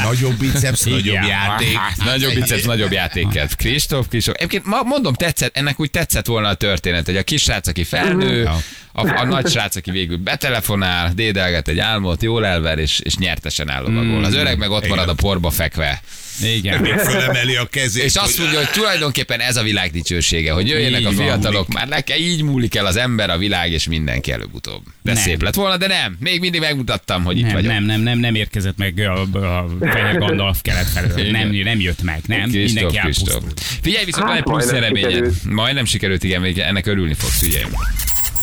Nagyobb 0.04 0.38
biceps, 0.38 0.84
nagyobb 0.84 1.24
játék. 1.28 1.78
Nagyobb 2.06 2.34
biceps, 2.34 2.64
nagyobb 2.64 2.92
játéket. 2.92 3.56
Kristóf, 3.56 4.08
Kristóf. 4.08 4.36
Egyébként 4.36 4.84
mondom, 4.84 5.14
tetszett, 5.14 5.58
ennek 5.58 5.80
úgy 5.80 5.92
tetszett 5.92 6.26
volna 6.26 6.48
a 6.48 6.54
történet, 6.54 7.06
hogy 7.06 7.18
a 7.18 7.24
kis 7.24 7.42
srác, 7.42 7.68
aki 7.68 7.84
felnő, 7.84 8.50
a, 8.94 9.20
a 9.22 9.26
nagy 9.26 9.50
srác, 9.50 9.76
aki 9.76 9.92
végül 9.92 10.18
betelefonál, 10.18 11.12
dédelget 11.14 11.68
egy 11.68 11.80
álmot, 11.80 12.22
jól 12.22 12.46
elver, 12.46 12.78
és, 12.78 13.00
és 13.00 13.16
nyertesen 13.16 13.70
állomagol. 13.70 14.24
Az 14.24 14.34
öreg 14.34 14.58
meg 14.58 14.70
ott 14.72 14.88
marad 14.88 15.10
a 15.10 15.14
porba 15.14 15.50
fekve. 15.50 16.02
Igen. 16.42 16.82
Még 16.82 16.94
fölemeli 16.94 17.56
a 17.56 17.66
kezét. 17.66 18.04
És 18.04 18.16
azt 18.16 18.38
mondja, 18.40 18.58
hogy 18.58 18.70
tulajdonképpen 18.70 19.40
ez 19.40 19.56
a 19.58 19.64
világ 19.64 19.92
dicsősége, 19.92 20.52
hogy 20.52 20.68
jöjjenek 20.68 21.00
Így 21.00 21.06
a 21.06 21.12
van. 21.12 21.26
fiatalok, 21.26 21.68
már 21.68 21.88
nekem 21.88 22.18
így 22.20 22.42
múlik 22.44 22.76
el 22.76 22.86
az 22.86 22.96
ember, 22.96 23.30
a 23.30 23.38
világ, 23.38 23.72
és 23.72 23.88
mindenki 23.88 24.32
előbb-utóbb. 24.32 24.84
De 25.02 25.14
Nem. 25.14 25.22
szép 25.24 25.42
lett 25.42 25.54
volna, 25.56 25.78
de 25.78 25.88
nem. 25.88 26.18
Még 26.20 26.40
mindig 26.40 26.60
megmutattam, 26.60 27.24
hogy 27.24 27.38
itt 27.38 27.52
vagyok. 27.52 27.72
nem, 27.72 27.84
nem, 27.84 28.02
nem, 28.02 28.18
nem 28.20 28.36
érkezett 28.36 28.78
meg 28.78 29.00
a, 29.00 29.22
a 29.22 29.66
fehér 29.82 30.18
Gandalf 30.18 30.62
kelet 30.62 30.88
felől. 30.88 31.32
Nem, 31.32 31.50
nem 31.50 31.80
jött 31.80 32.02
meg, 32.02 32.22
nem. 32.28 32.50
Kristóf, 32.50 32.64
Mindenki 32.74 32.98
elpusztult. 32.98 33.60
Figyelj, 33.82 34.06
viszont 34.06 34.24
Hát, 34.30 34.32
van 34.32 34.38
egy 34.38 34.44
plusz 34.62 34.72
eredményed. 34.72 35.10
sikerült. 35.12 35.44
Majdnem 35.44 35.86
sikerült, 35.86 36.24
igen, 36.24 36.42
még 36.42 36.58
ennek 36.60 36.86
örülni 36.86 37.14
fogsz, 37.14 37.38
figyelj. 37.38 37.64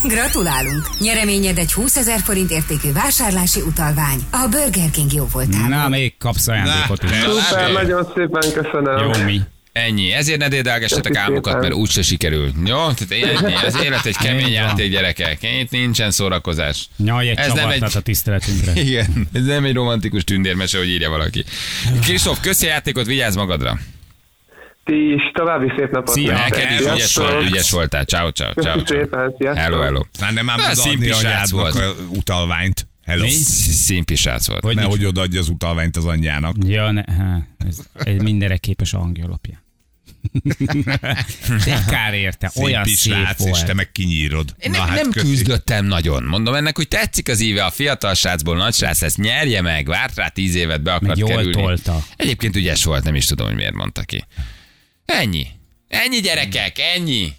Gratulálunk! 0.05 0.89
Nyereményed 0.99 1.59
egy 1.59 1.73
20 1.73 1.97
ezer 1.97 2.21
forint 2.21 2.51
értékű 2.51 2.93
vásárlási 2.93 3.61
utalvány. 3.61 4.19
A 4.31 4.47
Burger 4.51 4.91
King 4.91 5.13
jó 5.13 5.27
voltál. 5.33 5.69
Na, 5.69 5.89
még 5.89 6.17
kapsz 6.19 6.49
ajándékot 6.49 7.03
is. 7.03 7.11
Szuper, 7.11 7.73
nagyon 7.73 8.09
szépen 8.15 8.53
köszönöm. 8.63 8.99
Jó, 8.99 9.25
mi? 9.25 9.41
Ennyi, 9.73 10.13
ezért 10.13 10.39
ne 10.39 10.49
dédelgessetek 10.49 11.17
álmokat, 11.17 11.61
mert 11.61 11.75
úgyse 11.75 12.03
sikerül. 12.03 12.53
Jó, 12.65 12.77
tehát 12.93 13.11
ennyi, 13.11 13.55
az 13.67 13.79
élet 13.83 14.07
egy 14.07 14.17
kemény 14.17 14.49
játék, 14.53 14.91
gyerekek. 14.91 15.39
Itt 15.61 15.71
nincsen 15.71 16.11
szórakozás. 16.11 16.89
Nyaj, 16.97 17.29
egy 17.29 17.39
Ez 17.39 17.53
nem 17.53 17.69
egy- 17.69 17.83
a 17.95 18.01
tiszteletünkre. 18.01 18.73
Igen, 18.83 19.29
ez 19.33 19.45
nem 19.45 19.65
egy 19.65 19.75
romantikus 19.75 20.25
tündérmese, 20.25 20.79
hogy 20.79 20.89
írja 20.89 21.11
valaki. 21.11 21.45
Kristóf, 22.03 22.41
köszi 22.41 22.67
a 22.67 22.69
játékot, 22.69 23.07
vigyázz 23.07 23.37
magadra. 23.37 23.79
Ti 24.91 25.13
is 25.15 25.31
további 25.33 25.73
szép 25.77 25.91
napot. 25.91 26.15
Szia. 26.15 26.33
Neked 26.33 26.71
is 26.71 26.79
ügyes, 26.81 27.17
volt, 27.17 27.43
ügyes 27.43 27.71
voltál. 27.71 28.05
Ciao, 28.05 28.31
ciao, 28.31 28.53
ciao, 28.53 28.79
szépen. 28.87 29.33
Hello, 29.57 29.81
hello. 29.81 30.03
Már 30.21 30.33
nem 30.33 30.51
ám 30.51 30.57
Na, 30.57 30.63
odaadni 30.71 30.83
szimpi 30.91 31.07
srác 31.07 31.25
anyádnak 31.53 31.73
volt. 31.73 31.75
a 31.75 31.95
utalványt. 32.09 32.89
Hello. 33.05 33.23
Mi? 33.23 33.31
Szimpi 33.31 34.15
srác 34.15 34.47
volt. 34.49 34.63
Hogy 34.63 34.75
Nehogy 34.75 35.05
odaadja 35.05 35.41
az 35.41 35.49
utalványt 35.49 35.97
az 35.97 36.05
anyjának. 36.05 36.57
Ja, 36.67 36.91
ne, 36.91 37.03
há, 37.19 37.39
ez, 37.69 37.79
ez 37.95 38.23
mindenre 38.23 38.57
képes 38.57 38.93
a 38.93 38.99
hangja 38.99 39.25
alapján. 39.25 39.59
De 41.65 41.85
kár 41.89 42.15
érte, 42.15 42.51
olyan 42.57 42.85
Szimpi 42.85 42.99
szép 43.01 43.39
és 43.39 43.45
volt. 43.51 43.67
te 43.67 43.75
meg 43.75 43.93
kinyírod. 43.93 44.55
Én 44.59 44.71
nem, 44.71 44.95
nem 44.95 45.11
köszi. 45.11 45.27
küzdöttem 45.27 45.85
nagyon. 45.85 46.23
Mondom 46.23 46.55
ennek, 46.55 46.77
hogy 46.77 46.89
tetszik 46.89 47.29
az 47.29 47.41
íve 47.41 47.65
a 47.65 47.71
fiatal 47.71 48.15
srácból, 48.15 48.57
nagy 48.57 48.75
srác, 48.75 49.03
ezt 49.03 49.17
nyerje 49.17 49.61
meg, 49.61 49.87
várt 49.87 50.15
rá 50.15 50.29
tíz 50.29 50.55
évet, 50.55 50.83
be 50.83 50.91
akart 50.93 51.07
Meg 51.09 51.19
jól 51.19 51.29
kerülni. 51.29 51.53
tolta. 51.63 52.03
Egyébként 52.17 52.57
ügyes 52.57 52.85
volt, 52.85 53.05
nem 53.05 53.15
is 53.15 53.25
tudom, 53.25 53.47
hogy 53.47 53.57
miért 53.57 53.75
mondta 53.75 54.03
ki. 54.03 54.25
Ennyi. 55.11 55.47
Ennyi 55.89 56.21
gyerekek, 56.21 56.77
ennyi. 56.97 57.33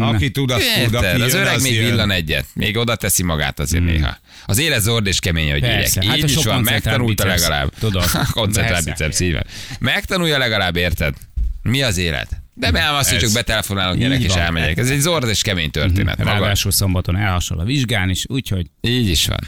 Aki 0.00 0.30
tud, 0.30 0.50
azt 0.50 0.64
tud. 0.84 0.94
Aki 0.94 1.06
Érted? 1.06 1.20
Az 1.20 1.32
jön, 1.32 1.40
öreg 1.40 1.54
az 1.54 1.62
még 1.62 1.74
jön. 1.74 1.84
villan 1.84 2.10
egyet. 2.10 2.44
Még 2.54 2.76
oda 2.76 2.96
teszi 2.96 3.22
magát 3.22 3.58
azért 3.60 3.84
néha. 3.84 4.18
Az 4.46 4.58
élet 4.58 4.80
zord 4.80 5.06
és 5.06 5.18
kemény, 5.18 5.50
hogy 5.50 5.62
írják. 5.62 5.94
Hát 5.94 6.04
Így 6.04 6.22
a 6.22 6.26
is 6.26 6.44
van, 6.44 6.62
megtanulta 6.62 7.24
biceps. 7.24 7.40
legalább. 7.40 7.72
Tudod. 7.78 8.04
koncentrált 8.30 8.84
Persze. 8.84 8.90
biceps, 9.04 9.20
így 9.20 9.32
van. 9.32 9.44
Megtanulja 9.80 10.38
legalább, 10.38 10.76
érted? 10.76 11.14
Mi 11.62 11.82
az 11.82 11.96
élet? 11.96 12.28
De 12.54 12.70
nem 12.70 12.94
azt, 12.94 13.10
hogy 13.10 13.18
csak 13.18 13.32
betelefonálok 13.32 13.96
gyerek 13.98 14.22
és 14.22 14.34
elmegyek. 14.34 14.78
Ez 14.78 14.90
egy 14.90 15.00
zord 15.00 15.28
és 15.28 15.42
kemény 15.42 15.70
történet. 15.70 16.18
Maga. 16.18 16.30
Ráadásul 16.30 16.70
szombaton 16.70 17.16
elhasonl 17.16 17.60
a 17.60 17.64
vizsgán 17.64 18.10
is, 18.10 18.24
úgyhogy 18.28 18.66
Így 18.80 19.08
is 19.08 19.26
van. 19.26 19.40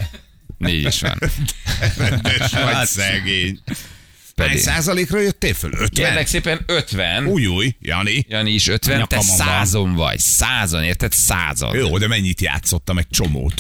Így 0.73 0.85
is 0.85 1.01
van. 1.01 1.19
Rendes 1.99 2.51
vagy 2.53 2.87
szegény. 2.87 3.61
Hány 4.47 4.59
százalékra 4.59 5.21
jöttél 5.21 5.55
föl? 5.55 5.71
50? 5.73 5.89
Kérlek 6.07 6.27
szépen 6.27 6.61
50. 6.67 7.27
Új, 7.27 7.47
új, 7.47 7.77
Jani. 7.81 8.25
Jani 8.29 8.51
is 8.51 8.69
50, 8.69 9.09
te 9.09 9.21
százon 9.21 9.95
vagy. 9.95 10.19
Százon, 10.19 10.83
érted? 10.85 11.13
Százon. 11.13 11.77
Jó, 11.77 11.99
de 11.99 12.07
mennyit 12.07 12.41
játszottam 12.41 12.99
egy 12.99 13.09
csomót? 13.11 13.55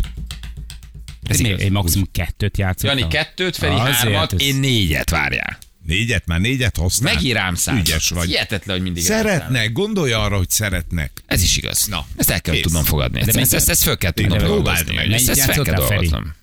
ez 1.28 1.38
igaz. 1.40 1.52
még, 1.52 1.60
én 1.64 1.72
maximum 1.72 2.06
kettőt 2.12 2.58
játszottam. 2.58 2.98
Jani 2.98 3.10
kettőt, 3.10 3.56
Feri 3.56 3.72
Azért 3.74 3.94
hármat, 3.96 4.32
ez- 4.32 4.40
én 4.40 4.56
négyet 4.56 5.10
várjál. 5.10 5.58
Négyet, 5.86 6.26
már 6.26 6.40
négyet 6.40 6.76
hoztál? 6.76 7.14
Megír 7.14 7.34
rám 7.34 7.54
százat. 7.54 7.88
Ügyes 7.88 8.08
vagy. 8.08 8.28
Hihetetlen, 8.28 8.74
hogy 8.76 8.84
mindig 8.84 9.06
rám 9.06 9.16
Szeretnek, 9.18 9.72
gondolj 9.72 10.12
arra, 10.12 10.36
hogy 10.36 10.50
szeretnek. 10.50 11.12
Ez 11.26 11.42
is 11.42 11.56
igaz. 11.56 11.86
Na, 11.86 12.06
ezt 12.16 12.30
el 12.30 12.40
kell 12.40 12.54
kész. 12.54 12.62
tudnom 12.62 12.84
fogadni. 12.84 13.18
Ezt, 13.20 13.30
De 13.32 13.40
ezt, 13.40 13.54
ezt, 13.54 13.68
ezt 13.68 13.82
föl 13.82 13.96
kell 13.96 14.10
tudnom 14.10 14.38
dolgozni. 14.38 14.84
próbáld 14.84 14.94
meg. 14.94 15.12
Ezt, 15.12 15.28
ezt 15.28 15.40
fel 15.40 15.62
kell 15.64 15.74
dolgoznom. 15.74 16.34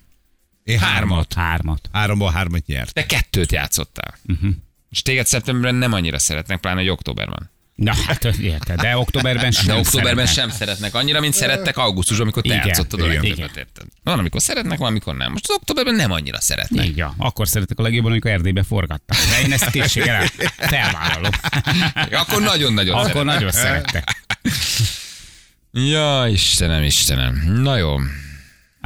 Én 0.68 0.78
Hármat. 0.78 1.34
Hármat. 1.34 1.88
Háromból 1.92 2.30
hármat 2.32 2.66
nyert. 2.66 2.92
Te 2.92 3.06
kettőt 3.06 3.52
játszottál. 3.52 4.14
Uh-huh. 4.26 4.50
És 4.90 5.02
téged 5.02 5.26
szeptemberben 5.26 5.74
nem 5.74 5.92
annyira 5.92 6.18
szeretnek, 6.18 6.60
pláne 6.60 6.80
hogy 6.80 6.88
októberben. 6.88 7.50
Na 7.74 7.94
hát 8.06 8.24
érted, 8.24 8.80
de 8.80 8.96
októberben 8.96 9.50
sem 9.50 9.66
De 9.66 9.74
októberben 9.74 10.26
szeretnek. 10.26 10.34
sem 10.34 10.66
szeretnek 10.66 10.94
annyira, 10.94 11.20
mint 11.20 11.34
szerettek 11.34 11.76
augusztusban, 11.76 12.22
amikor 12.22 12.42
te 12.42 12.48
Igen, 12.54 12.66
játszottad 12.66 13.00
a 13.00 13.06
igen. 13.06 13.22
legtöbbet, 13.22 13.56
érted? 13.56 13.84
Van, 14.02 14.18
amikor 14.18 14.40
szeretnek, 14.42 14.78
van, 14.78 14.88
amikor 14.88 15.16
nem. 15.16 15.32
Most 15.32 15.44
az 15.48 15.54
októberben 15.54 15.94
nem 15.94 16.10
annyira 16.10 16.40
szeretnek. 16.40 16.96
Ja. 16.96 17.14
Akkor 17.18 17.48
szeretek 17.48 17.78
a 17.78 17.82
legjobban, 17.82 18.10
amikor 18.10 18.30
Erdélybe 18.30 18.62
forgattam. 18.62 19.18
De 19.30 19.40
én 19.46 19.52
ezt 19.52 19.70
készséggel 19.70 20.14
el- 20.14 20.28
felvállalom. 20.56 21.30
Akkor 22.10 22.42
nagyon-nagyon 22.42 22.94
Akkor 22.94 23.06
szeretnek. 23.10 23.34
nagyon 23.34 23.50
szerettek. 23.50 24.16
Ja, 25.72 26.24
Istenem, 26.30 26.82
Istenem. 26.82 27.42
Na 27.62 27.76
jó. 27.76 27.96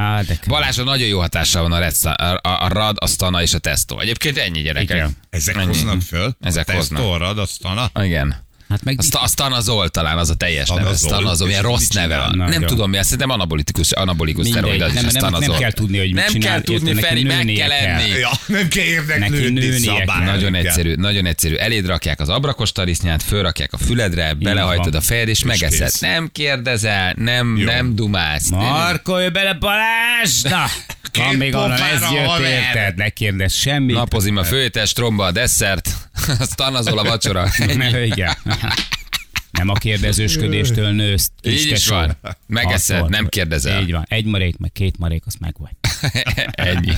Á, 0.03 0.23
de 0.23 0.39
Balázsra 0.47 0.85
nagyon 0.85 1.09
jó 1.09 1.21
hatással 1.21 1.63
van 1.63 1.73
a, 1.73 1.79
red, 1.79 1.95
a, 2.03 2.23
a, 2.23 2.65
a 2.65 2.69
rad, 2.69 2.97
a 3.01 3.07
stana 3.07 3.43
és 3.43 3.55
a 3.55 3.59
tesztó. 3.59 4.01
Egyébként 4.01 4.39
ennyi 4.39 4.61
gyerekek. 4.61 4.97
Igen. 4.97 5.17
Ezek 5.31 5.57
Ennyi. 5.57 5.67
hoznak 5.67 6.01
föl? 6.01 6.37
Ezek 6.41 6.69
a 6.69 6.73
hoznak. 6.73 7.01
Tesztorrad, 7.01 7.39
a 7.39 7.47
stana. 7.47 7.91
Igen. 8.01 8.37
Hát 8.73 8.85
meg 8.85 8.95
A, 8.99 9.03
sta, 9.03 9.21
a 9.21 9.27
stanazol 9.27 9.89
talán 9.89 10.19
az 10.19 10.31
a 10.31 10.35
teljes 10.35 10.69
neve. 10.69 10.91
Milyen 11.39 11.49
És 11.49 11.61
rossz 11.61 11.89
neve 11.89 12.19
van. 12.19 12.37
Nem 12.37 12.61
jó. 12.61 12.67
tudom 12.67 12.91
mi, 12.91 12.97
azt 12.97 13.05
szerintem 13.05 13.31
anabolikus, 13.31 13.91
anabolikus 13.93 14.47
szteroid, 14.47 14.81
az 14.81 14.95
is 14.95 15.01
Nem- 15.13 15.25
a 15.25 15.31
nem- 15.31 15.41
nem 15.41 15.59
kell 15.59 15.73
tudni, 15.73 15.99
hogy 15.99 16.07
mit 16.07 16.15
Nem 16.15 16.27
csinál, 16.33 16.49
kell 16.51 16.61
tudni, 16.61 16.95
Feri, 16.95 17.23
meg 17.23 17.45
kell 17.45 17.69
lenni. 17.69 18.09
Ja, 18.19 18.31
nem 18.47 18.69
kell 18.69 18.85
érdeklődni, 18.85 19.71
szabály. 19.71 20.25
Nagyon 20.25 20.55
egyszerű, 20.55 20.95
nagyon 20.95 21.27
egyszerű. 21.27 21.55
Eléd 21.55 21.87
rakják 21.87 22.21
az 22.21 22.29
abrakos 22.29 22.73
tarisznyát, 22.73 23.23
fölrakják 23.23 23.73
a 23.73 23.77
füledre, 23.77 24.35
belehajtod 24.35 24.95
a 24.95 25.01
fejed, 25.01 25.29
és 25.29 25.45
megeszed. 25.45 25.91
Nem 26.01 26.29
kérdezel, 26.33 27.15
nem, 27.17 27.55
nem 27.55 27.95
dumálsz. 27.95 28.49
Markolj 28.51 29.29
bele 29.29 29.53
Balázs! 29.53 30.43
Van 31.19 31.35
még 31.35 31.55
onnan, 31.55 31.83
ez 31.83 32.01
jött, 32.13 32.39
érted? 32.47 32.97
Ne 32.97 33.09
kérdezz 33.09 33.55
semmit. 33.55 33.97
Napozim 33.97 34.37
a 34.37 34.45
főétel, 34.45 34.85
stromba 34.85 35.25
a 35.25 35.33
desszert, 35.33 35.91
azt 36.39 36.57
tanazol 36.57 36.99
a 36.99 37.03
vacsora. 37.03 37.49
Igen. 38.05 38.37
Nem 39.51 39.69
a 39.69 39.75
kérdezősködéstől 39.75 40.91
nősz. 40.91 41.31
Így 41.43 41.71
is 41.71 41.89
van. 41.89 42.17
Megeszed, 42.47 43.09
nem 43.09 43.29
kérdezel. 43.29 43.83
Így 43.83 43.93
van. 43.93 44.07
Egy 44.09 44.25
marék, 44.25 44.59
meg 44.59 44.73
két 44.73 44.99
marék, 44.99 45.23
az 45.27 45.35
meg 45.41 45.55
vagy. 45.59 45.71
Ennyi. 46.53 46.93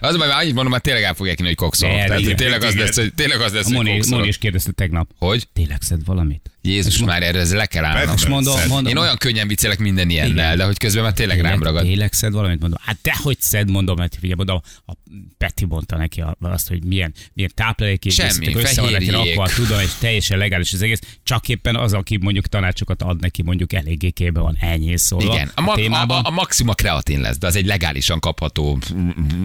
Az 0.00 0.16
majd 0.16 0.30
annyit 0.30 0.54
mondom, 0.54 0.72
már 0.72 0.80
tényleg 0.80 1.02
el 1.02 1.14
fogják 1.14 1.38
inni, 1.38 1.48
hogy 1.48 1.56
kokszol. 1.56 1.90
De, 1.90 2.04
Tehát, 2.04 2.36
tényleg 2.36 2.62
az 2.62 2.74
lesz, 2.74 2.96
hogy, 2.96 3.14
tényleg 3.14 3.40
az 3.40 3.52
lesz, 3.52 3.64
A 3.64 3.66
hogy 3.66 3.74
Moni. 3.74 4.00
Moni 4.08 4.26
is 4.26 4.38
kérdezte 4.38 4.72
tegnap. 4.72 5.10
Hogy? 5.18 5.48
Tényleg 5.52 5.82
szed 5.82 6.04
valamit? 6.04 6.50
Jézus 6.66 6.98
már 6.98 7.22
erre 7.22 7.38
ez 7.38 7.54
le 7.54 7.66
kell 7.66 7.84
állnom. 7.84 8.06
Persze. 8.06 8.28
mondom, 8.28 8.58
mondom, 8.68 8.92
Én 8.92 8.96
olyan 8.98 9.16
könnyen 9.16 9.48
viccelek 9.48 9.78
minden 9.78 10.10
ilyennel, 10.10 10.44
Igen. 10.44 10.56
de 10.56 10.64
hogy 10.64 10.78
közben 10.78 11.02
már 11.02 11.12
tényleg 11.12 11.40
rám 11.40 11.62
ragad. 11.62 11.82
Tényleg 11.82 12.12
szed 12.12 12.32
valamit, 12.32 12.60
mondom. 12.60 12.78
Hát 12.82 12.98
dehogy 13.02 13.40
szed, 13.40 13.70
mondom, 13.70 13.96
mert 13.98 14.14
figyelj, 14.14 14.34
mondom, 14.34 14.60
a 14.86 14.92
Peti 15.38 15.64
mondta 15.64 15.96
neki 15.96 16.24
azt, 16.40 16.68
hogy 16.68 16.84
milyen, 16.84 17.14
milyen 17.32 17.50
táplálék 17.54 18.10
Semmi, 18.10 18.54
össze 18.54 18.80
van 18.80 18.92
neki 18.92 19.04
fehérjék. 19.04 19.36
rakva, 19.36 19.54
tudom, 19.54 19.80
és 19.80 19.90
teljesen 19.98 20.38
legális 20.38 20.72
az 20.72 20.82
egész, 20.82 21.00
csak 21.22 21.48
éppen 21.48 21.76
az, 21.76 21.92
aki 21.92 22.16
mondjuk 22.16 22.46
tanácsokat 22.46 23.02
ad 23.02 23.20
neki, 23.20 23.42
mondjuk 23.42 23.72
eléggé 23.72 24.10
képbe 24.10 24.40
van 24.40 24.56
ennyi 24.60 24.98
szólva. 24.98 25.34
Igen, 25.34 25.50
a, 25.54 25.70
a, 25.70 25.74
témában. 25.74 26.24
a, 26.24 26.28
a 26.28 26.30
maxima 26.30 26.74
kreatin 26.74 27.20
lesz, 27.20 27.38
de 27.38 27.46
az 27.46 27.56
egy 27.56 27.66
legálisan 27.66 28.20
kapható, 28.20 28.78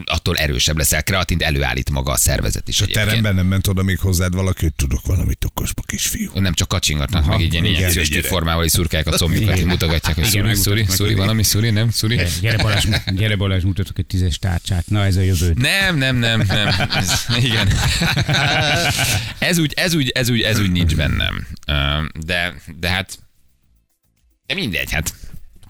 attól 0.06 0.38
erősebb 0.38 0.78
leszel. 0.78 1.04
Kreatint 1.04 1.42
előállít 1.42 1.90
maga 1.90 2.12
a 2.12 2.18
szervezet 2.18 2.68
is 2.68 2.82
A 2.82 2.86
teremben 2.86 3.36
nem 3.36 3.46
ment 3.46 3.68
oda 3.68 3.84
még 3.84 4.00
hozzád 4.00 4.36
valaki, 4.36 4.62
hogy 4.62 4.74
tudok 4.74 5.06
valamit 5.06 5.46
okosba, 5.46 5.82
kisfiú. 5.82 6.32
Nem 6.34 6.54
csak 6.54 6.74
kacsingatnak, 7.12 7.38
meg 7.38 7.40
így 7.42 7.80
ilyen 7.80 8.10
gyere. 8.10 8.28
formával 8.28 8.66
is 8.66 8.72
szurkálják 8.72 9.08
a 9.08 9.18
combjukat, 9.18 9.58
így 9.58 9.66
mutogatják, 9.66 10.16
hogy 10.16 10.26
szuri, 10.26 10.56
szuri, 10.56 10.86
szuri, 10.88 11.14
valami 11.14 11.44
szuri, 11.44 11.70
nem, 11.70 11.90
szuri. 11.90 12.20
Gyere, 12.42 12.58
Balázs, 12.58 12.86
gyere 13.14 13.36
Balázs, 13.36 13.64
mutatok 13.64 13.98
egy 14.00 14.06
tízes 14.06 14.40
tárcsát. 14.40 14.84
Na 14.88 15.06
ez 15.06 15.16
a 15.16 15.22
jövő. 15.22 15.54
Nem, 15.56 15.98
nem, 15.98 16.16
nem, 16.16 16.44
nem. 16.48 16.68
Ez, 16.94 17.26
igen. 17.44 17.68
Ez 19.40 19.58
úgy, 19.58 19.74
ez 19.76 19.94
úgy, 19.94 20.10
ez 20.10 20.30
úgy, 20.30 20.42
ez 20.42 20.60
úgy 20.60 20.72
nincs 20.72 20.96
bennem. 20.96 21.48
De, 22.26 22.54
de 22.80 22.90
hát, 22.90 23.20
de 24.46 24.54
mindegy, 24.54 24.92
hát. 24.92 25.14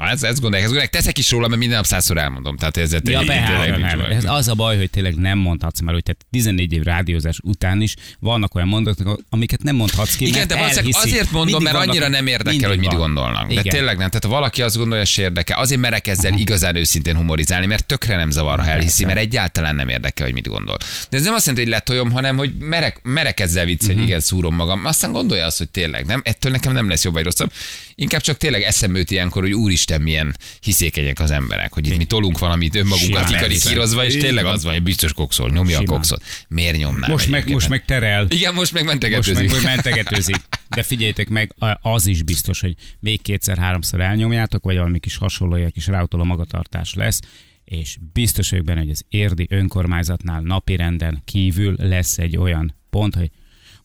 Ez, 0.10 0.24
ezt 0.24 0.40
gondolják, 0.42 0.64
ezt 0.64 0.74
gondolják, 0.74 0.90
teszek 0.90 1.18
is 1.18 1.32
róla, 1.32 1.48
mert 1.48 1.60
minden 1.60 1.78
nap 1.78 1.86
százszor 1.86 2.18
elmondom. 2.18 2.58
Tehát 2.58 2.78
ez 2.78 2.92
Ja, 2.92 3.00
tényleg. 3.00 4.12
Ez 4.12 4.24
az 4.28 4.48
a 4.48 4.54
baj, 4.54 4.78
hogy 4.78 4.90
tényleg 4.90 5.16
nem 5.16 5.38
mondhatsz 5.38 5.80
már, 5.80 5.94
hogy 5.94 6.04
tehát 6.04 6.26
14 6.32 6.74
év 6.74 6.84
rádiózás 6.84 7.40
után 7.44 7.82
is 7.82 7.96
vannak 8.20 8.56
olyan 8.56 8.68
mondatok, 8.68 9.22
amiket 9.30 9.64
nem 9.64 9.76
mondhatsz 9.76 10.16
ki, 10.16 10.28
Igen, 10.28 10.48
de 10.48 10.56
valószínűleg 10.56 10.96
azért 11.04 11.32
mondom, 11.32 11.62
Mindig 11.62 11.74
mert 11.74 11.88
annyira 11.88 12.08
nem 12.08 12.28
érdekel, 12.28 12.70
hogy 12.70 12.80
mit 12.80 12.88
van. 12.88 12.98
gondolnak. 12.98 13.48
De 13.48 13.54
Igen. 13.54 13.64
tényleg 13.64 13.98
nem. 13.98 14.08
Tehát 14.08 14.24
ha 14.24 14.30
valaki 14.30 14.62
azt 14.62 14.78
gondolja, 14.78 15.04
hogy 15.16 15.24
érdekel, 15.24 15.60
azért 15.60 15.82
merek 15.82 16.08
ezzel 16.08 16.34
igazán 16.38 16.76
őszintén 16.76 17.16
humorizálni, 17.16 17.66
mert 17.66 17.86
tökre 17.86 18.16
nem 18.16 18.32
zavar, 18.32 18.60
ha 18.60 18.66
elhiszi, 18.66 19.06
mert 19.06 19.18
egyáltalán 19.18 19.76
nem 19.76 19.90
érdekel, 19.90 20.26
hogy 20.26 20.34
mit 20.34 20.48
gondol. 20.48 20.78
De 21.10 21.18
ez 21.18 21.24
nem 21.24 21.34
azt 21.34 21.46
jelenti, 21.46 21.70
hogy 21.70 21.78
letoljom, 21.80 22.12
hanem 22.12 22.38
hogy 22.38 22.54
merek, 22.60 23.00
merek 23.04 23.40
ezzel 23.40 23.66
viccelni, 23.66 23.96
hogy 24.00 24.08
igen, 24.08 24.20
szúrom 24.20 24.56
magam. 24.56 24.86
Aztán 24.86 25.12
gondolja 25.12 25.46
azt, 25.46 25.58
hogy 25.58 25.70
tényleg 25.70 26.06
nem, 26.06 26.22
ettől 26.24 26.52
nekem 26.52 26.74
nem 26.74 26.90
lesz 26.90 27.04
jobb 27.04 27.14
vagy 27.14 27.24
rosszabb. 27.24 27.52
Inkább 27.96 28.22
csak 28.22 28.38
tényleg 28.38 28.62
eszembe 28.62 28.98
jut 29.00 29.12
ilyenkor, 29.12 29.42
hogy 29.42 29.54
úristen, 29.54 29.91
milyen 29.98 30.36
hiszékenyek 30.60 31.20
az 31.20 31.32
emberek, 31.32 31.74
hogy 31.74 31.88
itt 31.88 31.98
mi 31.98 32.06
tolunk 32.06 32.40
valamit 32.40 32.76
önmagunkat 32.76 33.26
kikarikírozva, 33.26 34.06
és 34.06 34.18
tényleg 34.18 34.46
az 34.46 34.64
van, 34.64 34.74
hogy 34.74 34.84
biztos 34.84 35.14
kokszol, 35.14 35.50
nyomja 35.50 35.78
a 35.78 35.80
Simán. 35.82 35.96
kokszot. 35.96 36.24
Miért 36.48 36.78
nyomnál? 36.78 37.10
Most 37.10 37.30
meg, 37.30 37.50
most 37.50 37.70
meg 37.70 37.86
terel. 37.86 38.26
Igen, 38.30 38.54
most 38.54 38.72
meg 38.74 38.84
Most 38.84 38.94
mentegetőzik. 39.00 39.36
meg 39.36 39.50
hogy 39.50 39.64
mentegetőzik. 39.64 40.36
De 40.70 40.84
figyeljétek 40.84 41.30
meg, 41.30 41.54
a- 41.58 41.90
az 41.90 42.08
is 42.08 42.24
biztos, 42.24 42.60
hogy 42.60 42.74
még 43.00 43.22
kétszer-háromszor 43.22 44.02
elnyomjátok, 44.02 44.64
vagy 44.64 44.76
valami 44.76 45.00
kis 45.00 45.18
hasonló, 45.18 45.56
ilyen 45.56 45.72
kis 45.72 45.88
ráutoló 45.88 46.24
magatartás 46.24 46.94
lesz, 46.94 47.20
és 47.66 47.98
biztos 48.14 48.50
vagyok 48.50 48.66
benne, 48.66 48.80
hogy 48.80 48.90
az 48.90 49.04
érdi 49.10 49.48
önkormányzatnál 49.50 50.42
napirenden 50.42 51.22
kívül 51.26 51.76
lesz 51.78 52.18
egy 52.18 52.38
olyan 52.38 52.76
pont, 52.90 53.16
hogy 53.16 53.30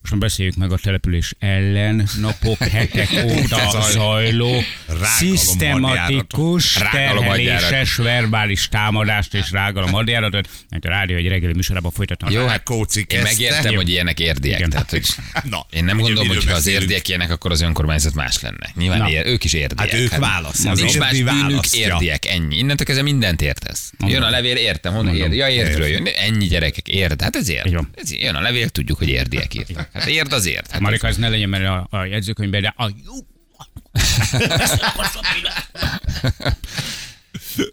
most 0.09 0.21
már 0.21 0.29
beszéljük 0.29 0.55
meg 0.55 0.71
a 0.71 0.77
település 0.77 1.33
ellen 1.39 2.07
napok, 2.21 2.57
hetek 2.77 3.09
óta 3.25 3.81
zajló, 3.91 4.63
szisztematikus, 5.01 6.73
terheléses, 6.91 7.95
verbális 7.95 8.67
támadást 8.67 9.33
és 9.33 9.51
rágalom 9.51 9.91
hadjáratot, 9.91 10.49
mert 10.69 10.85
a 10.85 10.89
rádió 10.89 11.17
egy 11.17 11.27
reggeli 11.27 11.53
műsorában 11.53 11.91
folytatom. 11.91 12.31
Jó, 12.31 12.41
Hát 12.41 12.49
hát 12.49 12.63
Kóci 12.63 13.05
én 13.07 13.21
megértem, 13.21 13.75
hogy 13.75 13.89
ilyenek 13.89 14.19
érdiek. 14.19 14.57
Igen. 14.57 14.69
Tehát, 14.69 14.89
hogy 14.89 15.05
Na, 15.49 15.65
én 15.69 15.83
nem 15.83 15.97
gondolom, 15.97 16.27
hogy 16.27 16.45
ha 16.45 16.53
az 16.53 16.67
érdiek 16.67 17.07
ilyenek, 17.07 17.31
akkor 17.31 17.51
az 17.51 17.61
önkormányzat 17.61 18.13
más 18.13 18.41
lenne. 18.41 18.69
Nyilván 18.75 18.97
Na. 18.97 19.09
ér, 19.09 19.25
ők 19.25 19.43
is 19.43 19.53
érdiek. 19.53 19.89
Hát 19.89 19.99
ők 19.99 20.15
választják. 20.15 20.75
Nincs 20.75 20.89
Az 20.89 20.95
más 20.95 21.13
érdi 21.13 21.23
bűnük, 21.23 21.73
érdiek, 21.73 22.25
ennyi. 22.25 22.57
Innentől 22.57 22.85
kezdve 22.85 23.03
mindent 23.03 23.41
értesz. 23.41 23.93
Jön 24.07 24.21
a 24.21 24.29
levél, 24.29 24.55
értem, 24.55 24.93
honnan 24.93 25.15
érdi. 25.15 25.35
Ja, 25.35 25.47
értről 25.47 25.87
jön. 25.87 26.07
Ennyi 26.17 26.45
gyerekek, 26.45 26.87
érd. 26.87 27.21
Hát 27.21 27.35
ez 27.35 27.51
van. 27.71 27.89
Ez 27.95 28.13
jön 28.13 28.35
a 28.35 28.41
levél, 28.41 28.69
tudjuk, 28.69 28.97
hogy 28.97 29.09
érdiek 29.09 29.53
írtak. 29.53 29.89
Hát 29.99 30.07
érd 30.07 30.33
az 30.33 30.45
érd. 30.45 30.71
Hát 30.71 30.79
Marika, 30.79 31.07
ez 31.07 31.17
ne 31.17 31.29
legyen, 31.29 31.49
mert 31.49 31.65
a, 31.65 31.87
a 31.97 32.03
jegyzőkönyvben, 32.05 32.61
de 32.61 32.73
a 32.77 32.89
jó 33.05 33.13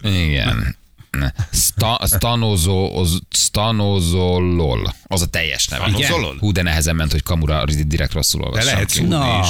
Igen. 0.02 0.76
Sta, 1.52 2.00
stanozó, 2.06 3.06
stanozolol. 3.30 4.94
Az 5.06 5.22
a 5.22 5.26
teljes 5.26 5.66
neve. 5.68 5.84
Stanozolol? 5.88 6.36
Hú, 6.38 6.52
de 6.52 6.62
nehezen 6.62 6.96
ment, 6.96 7.10
hogy 7.10 7.22
kamura 7.22 7.64
direkt 7.64 8.12
rosszul 8.12 8.40
De 8.40 8.46
olvassam 8.46 8.72
lehet 8.72 8.90
ki. 8.90 8.94
szúrni 8.96 9.08
Na. 9.14 9.40
is. 9.42 9.48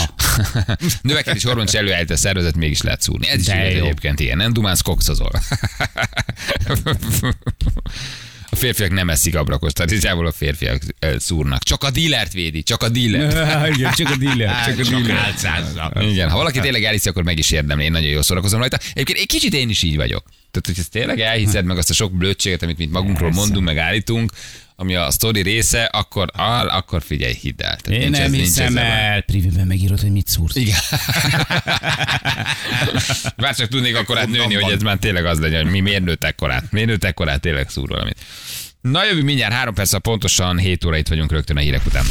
Növekedés 1.03 1.45
hormon 1.45 1.65
is 1.65 1.73
előállít 1.73 2.11
a 2.11 2.17
szervezet, 2.17 2.57
mégis 2.57 2.83
lehet 2.83 3.01
szúrni. 3.01 3.29
Ez 3.29 3.39
is 3.41 3.47
De 3.47 3.61
igaz 3.65 3.79
jó. 3.79 3.85
egyébként, 3.85 4.21
igen. 4.21 4.37
Nem 4.37 4.53
dumánsz 4.53 4.81
kokszozol. 4.81 5.31
A 8.55 8.57
férfiak 8.57 8.91
nem 8.91 9.11
eszik 9.11 9.37
abrakos, 9.37 9.73
igazából 9.87 10.27
a 10.27 10.33
férfiak 10.33 10.83
szúrnak. 11.19 11.63
Csak 11.63 11.85
a 11.85 11.91
dílert 11.91 12.33
védi, 12.33 12.63
csak 12.63 12.83
a 12.83 12.89
dílert. 12.89 13.33
Igen, 13.77 13.93
csak 13.93 14.11
a 14.11 14.17
dealer, 14.17 14.65
csak 14.67 14.79
a 14.79 14.83
Csak 14.91 15.01
dealer. 15.01 15.25
álcázza. 15.25 15.93
Igen, 16.01 16.31
ha 16.31 16.37
valaki 16.37 16.61
tényleg 16.61 16.85
elhiszi, 16.85 17.09
akkor 17.09 17.23
meg 17.23 17.39
is 17.39 17.51
érdemli. 17.51 17.85
Én 17.85 17.91
nagyon 17.91 18.11
jól 18.11 18.23
szórakozom 18.23 18.61
rajta. 18.61 18.79
Egyébként 18.93 19.19
egy 19.19 19.27
kicsit 19.27 19.55
én 19.55 19.69
is 19.69 19.83
így 19.83 19.97
vagyok. 19.97 20.23
Tehát, 20.51 20.67
hogy 20.67 20.79
ezt 20.79 20.91
tényleg 20.91 21.21
elhiszed 21.21 21.65
meg 21.65 21.79
azt 21.79 21.91
a 21.91 21.95
sok 21.95 22.13
blödséget, 22.13 22.63
amit 22.63 22.79
mi 22.79 22.87
magunkról 22.87 23.31
mondunk, 23.31 23.65
meg 23.65 23.79
állítunk, 23.79 24.33
ami 24.77 24.95
a 24.95 25.11
sztori 25.11 25.41
része, 25.43 25.85
akkor, 25.85 26.31
áll, 26.33 26.69
akkor 26.69 27.03
figyelj, 27.03 27.35
hidd 27.41 27.63
el. 27.63 27.77
Tehát 27.77 28.01
Én 28.01 28.11
nincs 28.11 28.17
nem 28.19 28.33
ez- 28.33 28.39
hiszem 28.39 28.77
el. 28.77 29.21
Privében 29.21 29.67
megírod, 29.67 30.01
hogy 30.01 30.11
mit 30.13 30.27
szúrsz. 30.27 30.55
Igen. 30.57 30.77
Bár 33.37 33.55
csak 33.57 33.69
tudnék 33.69 33.97
akkor 33.97 34.19
át 34.19 34.29
nőni, 34.29 34.55
hogy 34.55 34.73
ez 34.73 34.83
már 34.83 34.97
tényleg 34.97 35.25
az 35.27 35.39
legyen, 35.41 35.63
hogy 35.63 35.71
mi 35.71 35.81
miért 35.81 36.05
nőtt 36.05 36.25
ekkorát. 36.25 36.71
Miért 36.71 36.89
nőtt 36.89 37.05
ekkorát, 37.05 37.41
tényleg 37.41 37.69
szúr 37.71 37.89
valamit. 37.89 38.17
Na 38.81 39.05
jövő 39.05 39.23
mindjárt 39.23 39.53
három 39.53 39.75
perc, 39.75 40.01
pontosan 40.01 40.59
7 40.59 40.85
óra 40.85 40.97
itt 40.97 41.09
vagyunk 41.09 41.33
rögtön 41.33 41.57
a 41.57 41.61
hírek 41.61 41.87
után. 41.87 42.05